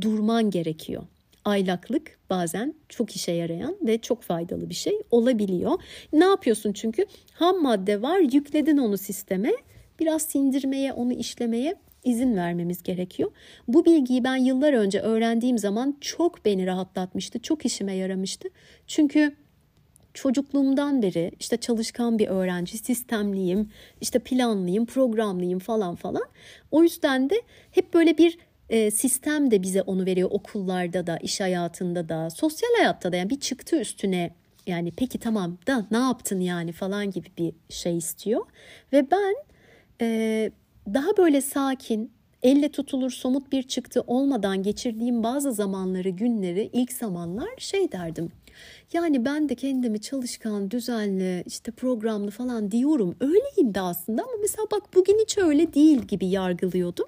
[0.00, 1.02] durman gerekiyor.
[1.44, 5.72] Aylaklık bazen çok işe yarayan ve çok faydalı bir şey olabiliyor.
[6.12, 9.52] Ne yapıyorsun çünkü ham madde var, yükledin onu sisteme.
[10.00, 13.30] Biraz sindirmeye, onu işlemeye izin vermemiz gerekiyor.
[13.68, 18.48] Bu bilgiyi ben yıllar önce öğrendiğim zaman çok beni rahatlatmıştı, çok işime yaramıştı.
[18.86, 19.36] Çünkü
[20.14, 26.24] çocukluğumdan beri işte çalışkan bir öğrenci, sistemliyim, işte planlıyım, programlıyım falan falan.
[26.70, 28.38] O yüzden de hep böyle bir
[28.70, 33.30] e, sistem de bize onu veriyor okullarda da, iş hayatında da, sosyal hayatta da yani
[33.30, 34.34] bir çıktı üstüne
[34.66, 38.46] yani peki tamam da ne yaptın yani falan gibi bir şey istiyor.
[38.92, 39.34] Ve ben
[40.00, 40.50] e,
[40.94, 47.48] daha böyle sakin, elle tutulur somut bir çıktı olmadan geçirdiğim bazı zamanları, günleri ilk zamanlar
[47.58, 48.32] şey derdim.
[48.92, 53.16] Yani ben de kendimi çalışkan, düzenli, işte programlı falan diyorum.
[53.20, 57.06] Öyleyim de aslında ama mesela bak bugün hiç öyle değil gibi yargılıyordum.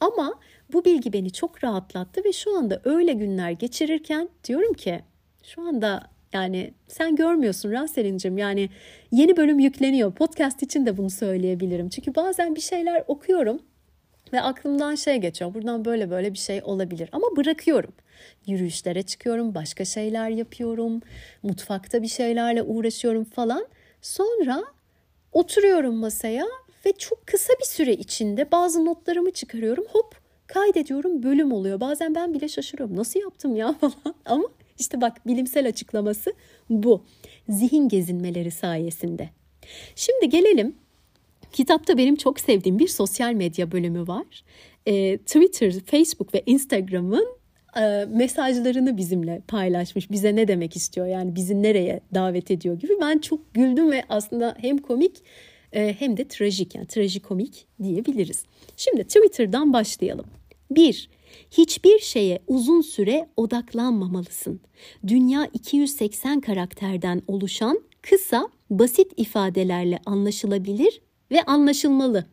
[0.00, 0.34] Ama
[0.72, 5.00] bu bilgi beni çok rahatlattı ve şu anda öyle günler geçirirken diyorum ki
[5.42, 8.70] şu anda yani sen görmüyorsun Raselin'cim yani
[9.12, 10.12] yeni bölüm yükleniyor.
[10.14, 11.88] Podcast için de bunu söyleyebilirim.
[11.88, 13.62] Çünkü bazen bir şeyler okuyorum
[14.32, 15.54] ve aklımdan şey geçiyor.
[15.54, 17.92] Buradan böyle böyle bir şey olabilir ama bırakıyorum.
[18.46, 21.00] Yürüyüşlere çıkıyorum, başka şeyler yapıyorum,
[21.42, 23.66] mutfakta bir şeylerle uğraşıyorum falan.
[24.02, 24.64] Sonra
[25.32, 26.46] oturuyorum masaya
[26.86, 29.84] ve çok kısa bir süre içinde bazı notlarımı çıkarıyorum.
[29.92, 30.14] Hop
[30.46, 31.80] kaydediyorum bölüm oluyor.
[31.80, 32.96] Bazen ben bile şaşırıyorum.
[32.96, 34.44] Nasıl yaptım ya falan ama
[34.78, 36.32] işte bak bilimsel açıklaması
[36.70, 37.04] bu.
[37.48, 39.30] Zihin gezinmeleri sayesinde.
[39.94, 40.74] Şimdi gelelim
[41.54, 44.44] Kitapta benim çok sevdiğim bir sosyal medya bölümü var.
[44.86, 47.26] E, Twitter, Facebook ve Instagram'ın
[47.80, 50.10] e, mesajlarını bizimle paylaşmış.
[50.10, 52.92] Bize ne demek istiyor yani bizi nereye davet ediyor gibi.
[53.00, 55.16] Ben çok güldüm ve aslında hem komik
[55.72, 58.44] e, hem de trajik yani trajikomik diyebiliriz.
[58.76, 60.26] Şimdi Twitter'dan başlayalım.
[60.70, 61.10] 1.
[61.58, 64.60] Hiçbir şeye uzun süre odaklanmamalısın.
[65.06, 72.26] Dünya 280 karakterden oluşan kısa, basit ifadelerle anlaşılabilir ve anlaşılmalı.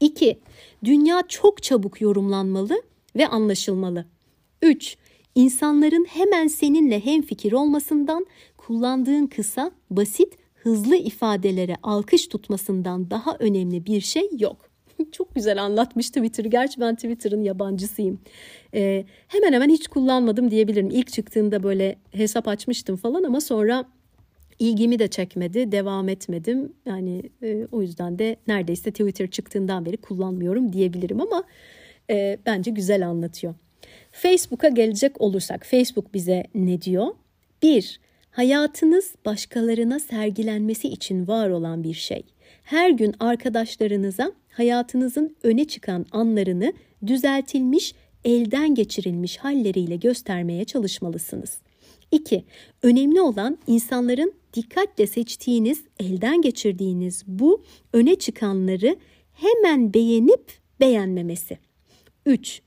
[0.00, 0.38] 2.
[0.84, 2.82] Dünya çok çabuk yorumlanmalı
[3.16, 4.06] ve anlaşılmalı.
[4.62, 4.96] 3.
[5.34, 8.26] İnsanların hemen seninle hemfikir olmasından
[8.56, 14.67] kullandığın kısa, basit, hızlı ifadelere alkış tutmasından daha önemli bir şey yok.
[15.12, 16.44] çok güzel anlatmış Twitter.
[16.44, 18.20] Gerçi ben Twitter'ın yabancısıyım.
[18.74, 20.90] Ee, hemen hemen hiç kullanmadım diyebilirim.
[20.90, 23.84] İlk çıktığında böyle hesap açmıştım falan ama sonra
[24.58, 26.72] ilgimi de çekmedi, devam etmedim.
[26.86, 31.44] Yani e, o yüzden de neredeyse Twitter çıktığından beri kullanmıyorum diyebilirim ama
[32.10, 33.54] e, bence güzel anlatıyor.
[34.12, 37.06] Facebook'a gelecek olursak Facebook bize ne diyor?
[37.62, 38.00] 1.
[38.30, 42.24] Hayatınız başkalarına sergilenmesi için var olan bir şey.
[42.68, 46.72] Her gün arkadaşlarınıza hayatınızın öne çıkan anlarını
[47.06, 51.58] düzeltilmiş, elden geçirilmiş halleriyle göstermeye çalışmalısınız.
[52.12, 52.44] 2.
[52.82, 58.96] Önemli olan insanların dikkatle seçtiğiniz, elden geçirdiğiniz bu öne çıkanları
[59.32, 61.58] hemen beğenip beğenmemesi.
[62.26, 62.62] 3.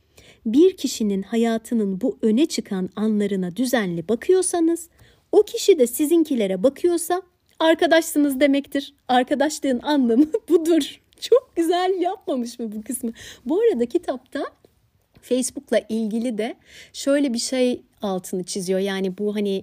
[0.45, 4.89] Bir kişinin hayatının bu öne çıkan anlarına düzenli bakıyorsanız,
[5.31, 7.21] o kişi de sizinkilere bakıyorsa
[7.61, 8.93] arkadaşsınız demektir.
[9.07, 11.01] Arkadaşlığın anlamı budur.
[11.19, 13.11] Çok güzel yapmamış mı bu kısmı?
[13.45, 14.43] Bu arada kitapta
[15.21, 16.55] Facebook'la ilgili de
[16.93, 18.79] şöyle bir şey altını çiziyor.
[18.79, 19.61] Yani bu hani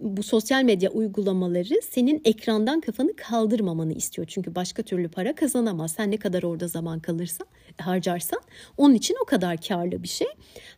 [0.00, 4.26] bu sosyal medya uygulamaları senin ekrandan kafanı kaldırmamanı istiyor.
[4.30, 5.92] Çünkü başka türlü para kazanamaz.
[5.92, 7.46] Sen ne kadar orada zaman kalırsan.
[7.78, 8.40] Harcarsan
[8.76, 10.28] onun için o kadar karlı bir şey.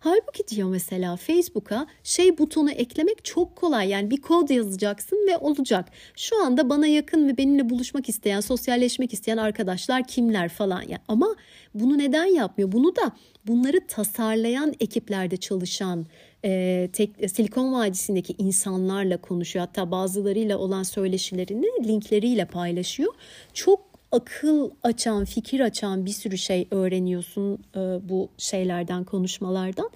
[0.01, 3.88] Halbuki diyor mesela Facebook'a şey butonu eklemek çok kolay.
[3.88, 5.88] Yani bir kod yazacaksın ve olacak.
[6.16, 10.82] Şu anda bana yakın ve benimle buluşmak isteyen, sosyalleşmek isteyen arkadaşlar kimler falan.
[10.82, 10.99] Ya.
[11.09, 11.36] Ama
[11.74, 12.72] bunu neden yapmıyor?
[12.72, 13.12] Bunu da
[13.46, 16.07] bunları tasarlayan ekiplerde çalışan
[16.44, 19.66] e, tek, Silikon Vadisi'ndeki insanlarla konuşuyor.
[19.66, 23.14] Hatta bazılarıyla olan söyleşilerini linkleriyle paylaşıyor.
[23.55, 27.78] Çok akıl açan, fikir açan bir sürü şey öğreniyorsun e,
[28.09, 29.90] bu şeylerden, konuşmalardan.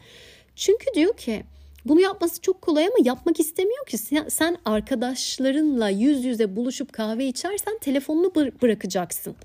[0.56, 1.42] Çünkü diyor ki
[1.84, 3.98] bunu yapması çok kolay ama yapmak istemiyor ki.
[4.28, 9.36] Sen arkadaşlarınla yüz yüze buluşup kahve içersen telefonunu bırakacaksın.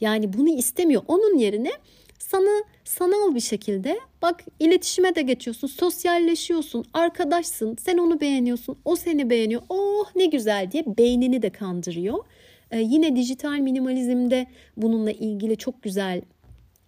[0.00, 1.02] Yani bunu istemiyor.
[1.08, 1.72] Onun yerine
[2.18, 9.30] sana sanal bir şekilde bak iletişime de geçiyorsun, sosyalleşiyorsun, arkadaşsın, sen onu beğeniyorsun, o seni
[9.30, 9.62] beğeniyor.
[9.68, 12.24] Oh ne güzel diye beynini de kandırıyor.
[12.72, 14.46] Ee, yine dijital minimalizmde
[14.76, 16.22] bununla ilgili çok güzel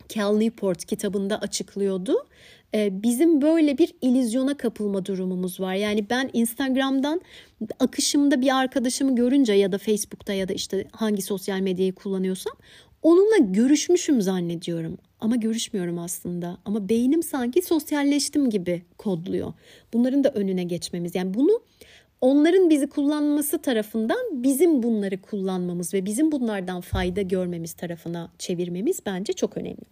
[0.09, 2.26] Cal Newport kitabında açıklıyordu.
[2.74, 5.74] Ee, bizim böyle bir ilizyona kapılma durumumuz var.
[5.74, 7.20] Yani ben Instagram'dan
[7.80, 12.53] akışımda bir arkadaşımı görünce ya da Facebook'ta ya da işte hangi sosyal medyayı kullanıyorsam
[13.03, 16.59] onunla görüşmüşüm zannediyorum ama görüşmüyorum aslında.
[16.64, 19.53] Ama beynim sanki sosyalleştim gibi kodluyor.
[19.93, 21.14] Bunların da önüne geçmemiz.
[21.14, 21.61] Yani bunu
[22.25, 29.33] onların bizi kullanması tarafından bizim bunları kullanmamız ve bizim bunlardan fayda görmemiz tarafına çevirmemiz bence
[29.33, 29.83] çok önemli.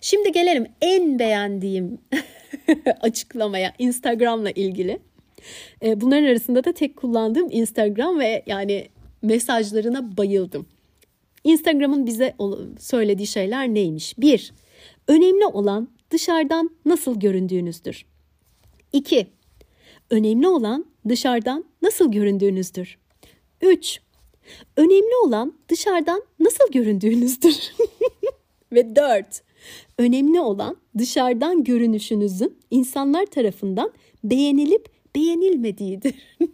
[0.00, 1.98] Şimdi gelelim en beğendiğim
[3.00, 4.98] açıklamaya Instagram'la ilgili.
[5.82, 8.88] Ee, bunların arasında da tek kullandığım Instagram ve yani
[9.22, 10.66] mesajlarına bayıldım.
[11.44, 12.34] Instagram'ın bize
[12.78, 14.18] söylediği şeyler neymiş?
[14.18, 14.52] Bir,
[15.08, 18.06] önemli olan dışarıdan nasıl göründüğünüzdür.
[18.92, 19.26] İki,
[20.10, 22.98] önemli olan dışarıdan nasıl göründüğünüzdür.
[23.60, 24.00] Üç,
[24.76, 27.72] önemli olan dışarıdan nasıl göründüğünüzdür.
[28.72, 29.42] Ve dört,
[29.98, 33.92] önemli olan dışarıdan görünüşünüzün insanlar tarafından
[34.24, 36.14] beğenilip beğenilmediğidir.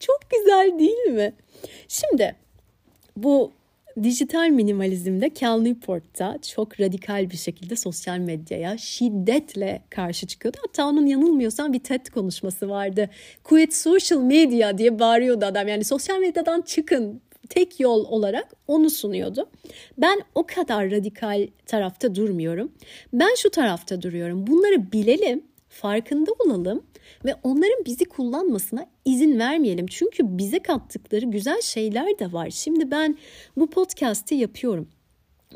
[0.00, 1.34] Çok güzel değil mi?
[1.88, 2.36] Şimdi
[3.16, 3.52] bu
[4.02, 10.58] dijital minimalizmde Cal Newport'ta çok radikal bir şekilde sosyal medyaya şiddetle karşı çıkıyordu.
[10.66, 13.10] Hatta onun yanılmıyorsam bir TED konuşması vardı.
[13.44, 15.68] Quit social media diye bağırıyordu adam.
[15.68, 19.50] Yani sosyal medyadan çıkın tek yol olarak onu sunuyordu.
[19.98, 22.72] Ben o kadar radikal tarafta durmuyorum.
[23.12, 24.46] Ben şu tarafta duruyorum.
[24.46, 26.82] Bunları bilelim, farkında olalım
[27.24, 29.86] ve onların bizi kullanmasına izin vermeyelim.
[29.86, 32.50] Çünkü bize kattıkları güzel şeyler de var.
[32.50, 33.18] Şimdi ben
[33.56, 34.88] bu podcast'i yapıyorum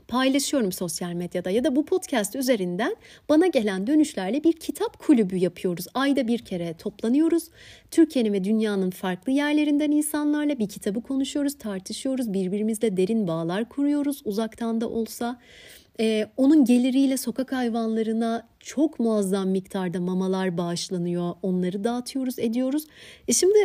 [0.09, 2.97] paylaşıyorum sosyal medyada ya da bu podcast üzerinden
[3.29, 5.87] bana gelen dönüşlerle bir kitap kulübü yapıyoruz.
[5.95, 7.45] Ayda bir kere toplanıyoruz.
[7.91, 14.81] Türkiye'nin ve dünyanın farklı yerlerinden insanlarla bir kitabı konuşuyoruz, tartışıyoruz, birbirimizle derin bağlar kuruyoruz uzaktan
[14.81, 15.41] da olsa.
[16.01, 21.35] Ee, onun geliriyle sokak hayvanlarına çok muazzam miktarda mamalar bağışlanıyor.
[21.43, 22.87] Onları dağıtıyoruz, ediyoruz.
[23.29, 23.59] E şimdi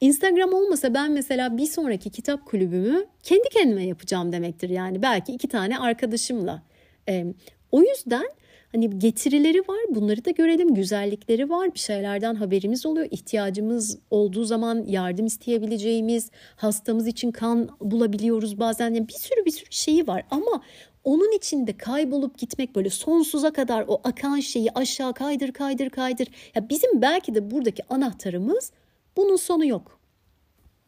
[0.00, 4.70] Instagram olmasa ben mesela bir sonraki kitap kulübümü kendi kendime yapacağım demektir.
[4.70, 6.62] Yani belki iki tane arkadaşımla.
[7.08, 7.26] Ee,
[7.72, 8.26] o yüzden
[8.72, 14.84] hani getirileri var bunları da görelim güzellikleri var bir şeylerden haberimiz oluyor ihtiyacımız olduğu zaman
[14.86, 20.62] yardım isteyebileceğimiz hastamız için kan bulabiliyoruz bazen yani bir sürü bir sürü şeyi var ama
[21.04, 26.28] onun içinde kaybolup gitmek böyle sonsuza kadar o akan şeyi aşağı kaydır kaydır kaydır.
[26.54, 28.72] Ya bizim belki de buradaki anahtarımız
[29.16, 29.98] bunun sonu yok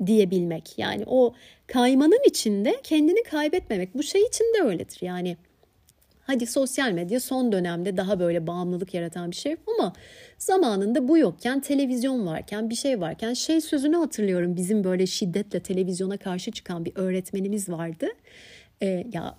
[0.06, 0.78] diyebilmek.
[0.78, 1.34] Yani o
[1.66, 3.94] kaymanın içinde kendini kaybetmemek.
[3.94, 4.98] Bu şey için de öyledir.
[5.00, 5.36] Yani
[6.20, 9.92] hadi sosyal medya son dönemde daha böyle bağımlılık yaratan bir şey ama
[10.38, 16.16] zamanında bu yokken televizyon varken bir şey varken şey sözünü hatırlıyorum bizim böyle şiddetle televizyona
[16.16, 18.06] karşı çıkan bir öğretmenimiz vardı.
[18.82, 19.38] Ee, ya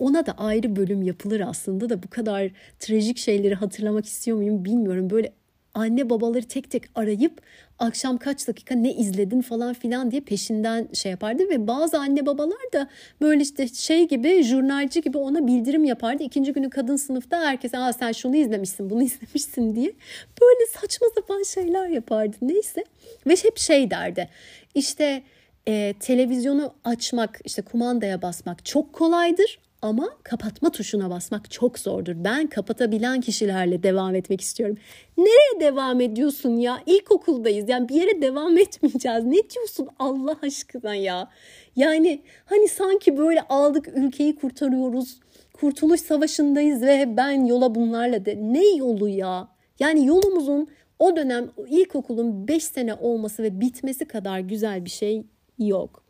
[0.00, 5.10] ona da ayrı bölüm yapılır aslında da bu kadar trajik şeyleri hatırlamak istiyor muyum bilmiyorum.
[5.10, 5.32] Böyle
[5.74, 7.40] anne babaları tek tek arayıp
[7.78, 12.72] akşam kaç dakika ne izledin falan filan diye peşinden şey yapardı ve bazı anne babalar
[12.72, 12.88] da
[13.20, 16.22] böyle işte şey gibi jurnalci gibi ona bildirim yapardı.
[16.22, 19.92] İkinci günü kadın sınıfta herkese Aa, sen şunu izlemişsin bunu izlemişsin diye
[20.40, 22.84] böyle saçma sapan şeyler yapardı neyse
[23.26, 24.28] ve hep şey derdi
[24.74, 25.22] işte
[25.68, 32.12] e, televizyonu açmak işte kumandaya basmak çok kolaydır ama kapatma tuşuna basmak çok zordur.
[32.16, 34.76] Ben kapatabilen kişilerle devam etmek istiyorum.
[35.18, 36.82] Nereye devam ediyorsun ya?
[36.86, 37.68] İlkokuldayız.
[37.68, 39.24] Yani bir yere devam etmeyeceğiz.
[39.24, 41.28] Ne diyorsun Allah aşkına ya?
[41.76, 45.20] Yani hani sanki böyle aldık ülkeyi kurtarıyoruz.
[45.52, 48.38] Kurtuluş Savaşı'ndayız ve ben yola bunlarla de.
[48.40, 49.48] Ne yolu ya?
[49.80, 50.68] Yani yolumuzun
[50.98, 55.22] o dönem ilkokulun 5 sene olması ve bitmesi kadar güzel bir şey
[55.58, 56.02] yok.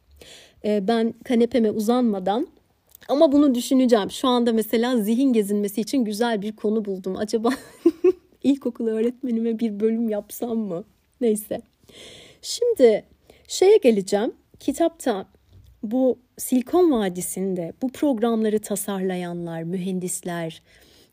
[0.64, 2.46] Ee, ben kanepeme uzanmadan
[3.08, 4.10] Ama bunu düşüneceğim.
[4.10, 7.16] Şu anda mesela zihin gezinmesi için güzel bir konu buldum.
[7.16, 7.50] Acaba
[8.42, 10.84] ilkokul öğretmenime bir bölüm yapsam mı?
[11.20, 11.60] Neyse.
[12.42, 13.04] Şimdi
[13.48, 14.32] şeye geleceğim.
[14.60, 15.26] Kitapta
[15.82, 20.62] bu Silikon Vadisi'nde bu programları tasarlayanlar, mühendisler,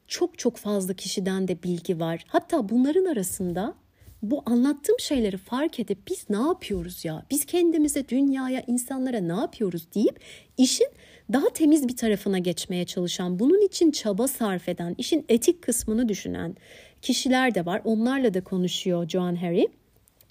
[0.08, 2.26] çok çok fazla kişiden de bilgi var.
[2.28, 3.76] Hatta bunların arasında
[4.22, 7.26] bu anlattığım şeyleri fark edip biz ne yapıyoruz ya?
[7.32, 10.20] Biz kendimize, dünyaya, insanlara ne yapıyoruz deyip
[10.58, 10.88] işin
[11.34, 16.56] daha temiz bir tarafına geçmeye çalışan, bunun için çaba sarf eden, işin etik kısmını düşünen
[17.02, 17.82] kişiler de var.
[17.86, 19.68] Onlarla da konuşuyor Joan Harry.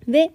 [0.08, 0.30] Ve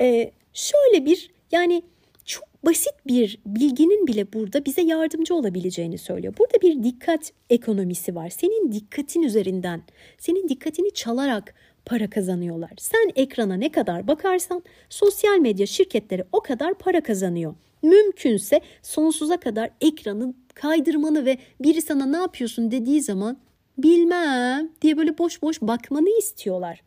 [0.00, 1.82] e, şöyle bir yani
[2.24, 6.34] çok basit bir bilginin bile burada bize yardımcı olabileceğini söylüyor.
[6.38, 8.28] Burada bir dikkat ekonomisi var.
[8.28, 9.82] Senin dikkatin üzerinden,
[10.18, 12.70] senin dikkatini çalarak para kazanıyorlar.
[12.78, 17.54] Sen ekrana ne kadar bakarsan sosyal medya şirketleri o kadar para kazanıyor.
[17.84, 23.38] Mümkünse sonsuza kadar ekranı kaydırmanı ve biri sana ne yapıyorsun dediği zaman
[23.78, 26.82] bilmem diye böyle boş boş bakmanı istiyorlar.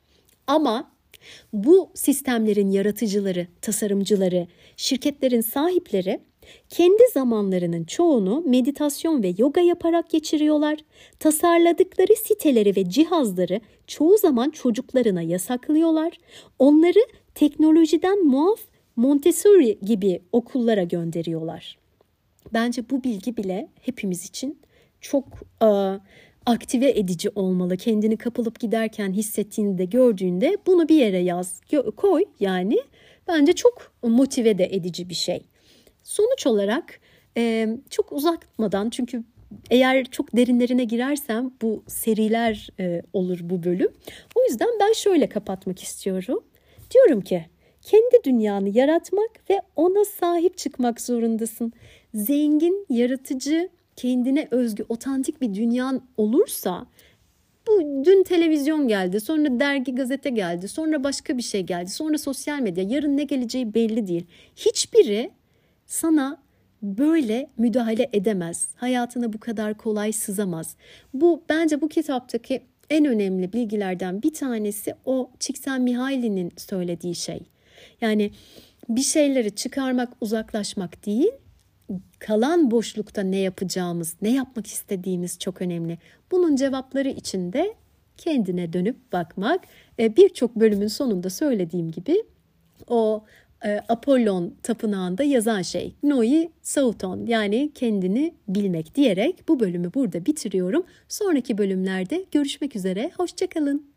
[0.47, 0.91] Ama
[1.53, 6.19] bu sistemlerin yaratıcıları, tasarımcıları, şirketlerin sahipleri
[6.69, 10.79] kendi zamanlarının çoğunu meditasyon ve yoga yaparak geçiriyorlar.
[11.19, 16.13] Tasarladıkları siteleri ve cihazları çoğu zaman çocuklarına yasaklıyorlar.
[16.59, 16.99] Onları
[17.35, 18.59] teknolojiden muaf
[18.97, 21.77] Montessori gibi okullara gönderiyorlar.
[22.53, 24.59] Bence bu bilgi bile hepimiz için
[25.01, 25.25] çok
[25.61, 25.67] e,
[26.45, 27.77] aktive edici olmalı.
[27.77, 31.61] Kendini kapılıp giderken hissettiğinde, gördüğünde bunu bir yere yaz,
[31.95, 32.77] koy yani.
[33.27, 35.41] Bence çok motive de edici bir şey.
[36.03, 36.99] Sonuç olarak
[37.37, 39.23] e, çok uzatmadan çünkü
[39.69, 43.91] eğer çok derinlerine girersem bu seriler e, olur bu bölüm.
[44.35, 46.43] O yüzden ben şöyle kapatmak istiyorum.
[46.93, 47.45] Diyorum ki
[47.87, 51.73] kendi dünyanı yaratmak ve ona sahip çıkmak zorundasın.
[52.13, 56.85] Zengin, yaratıcı, kendine özgü, otantik bir dünyan olursa
[57.67, 62.59] bu dün televizyon geldi, sonra dergi, gazete geldi, sonra başka bir şey geldi, sonra sosyal
[62.59, 64.25] medya, yarın ne geleceği belli değil.
[64.55, 65.31] Hiçbiri
[65.85, 66.37] sana
[66.81, 68.69] böyle müdahale edemez.
[68.75, 70.75] Hayatına bu kadar kolay sızamaz.
[71.13, 77.39] Bu bence bu kitaptaki en önemli bilgilerden bir tanesi o Csikszentmihalyi'nin söylediği şey.
[78.01, 78.31] Yani
[78.89, 81.31] bir şeyleri çıkarmak, uzaklaşmak değil,
[82.19, 85.97] kalan boşlukta ne yapacağımız, ne yapmak istediğimiz çok önemli.
[86.31, 87.75] Bunun cevapları için de
[88.17, 89.61] kendine dönüp bakmak.
[89.99, 92.23] E, birçok bölümün sonunda söylediğim gibi
[92.87, 93.23] o
[93.65, 100.85] e, Apollon tapınağında yazan şey Noi Sauton yani kendini bilmek diyerek bu bölümü burada bitiriyorum.
[101.07, 103.11] Sonraki bölümlerde görüşmek üzere.
[103.17, 103.96] Hoşçakalın.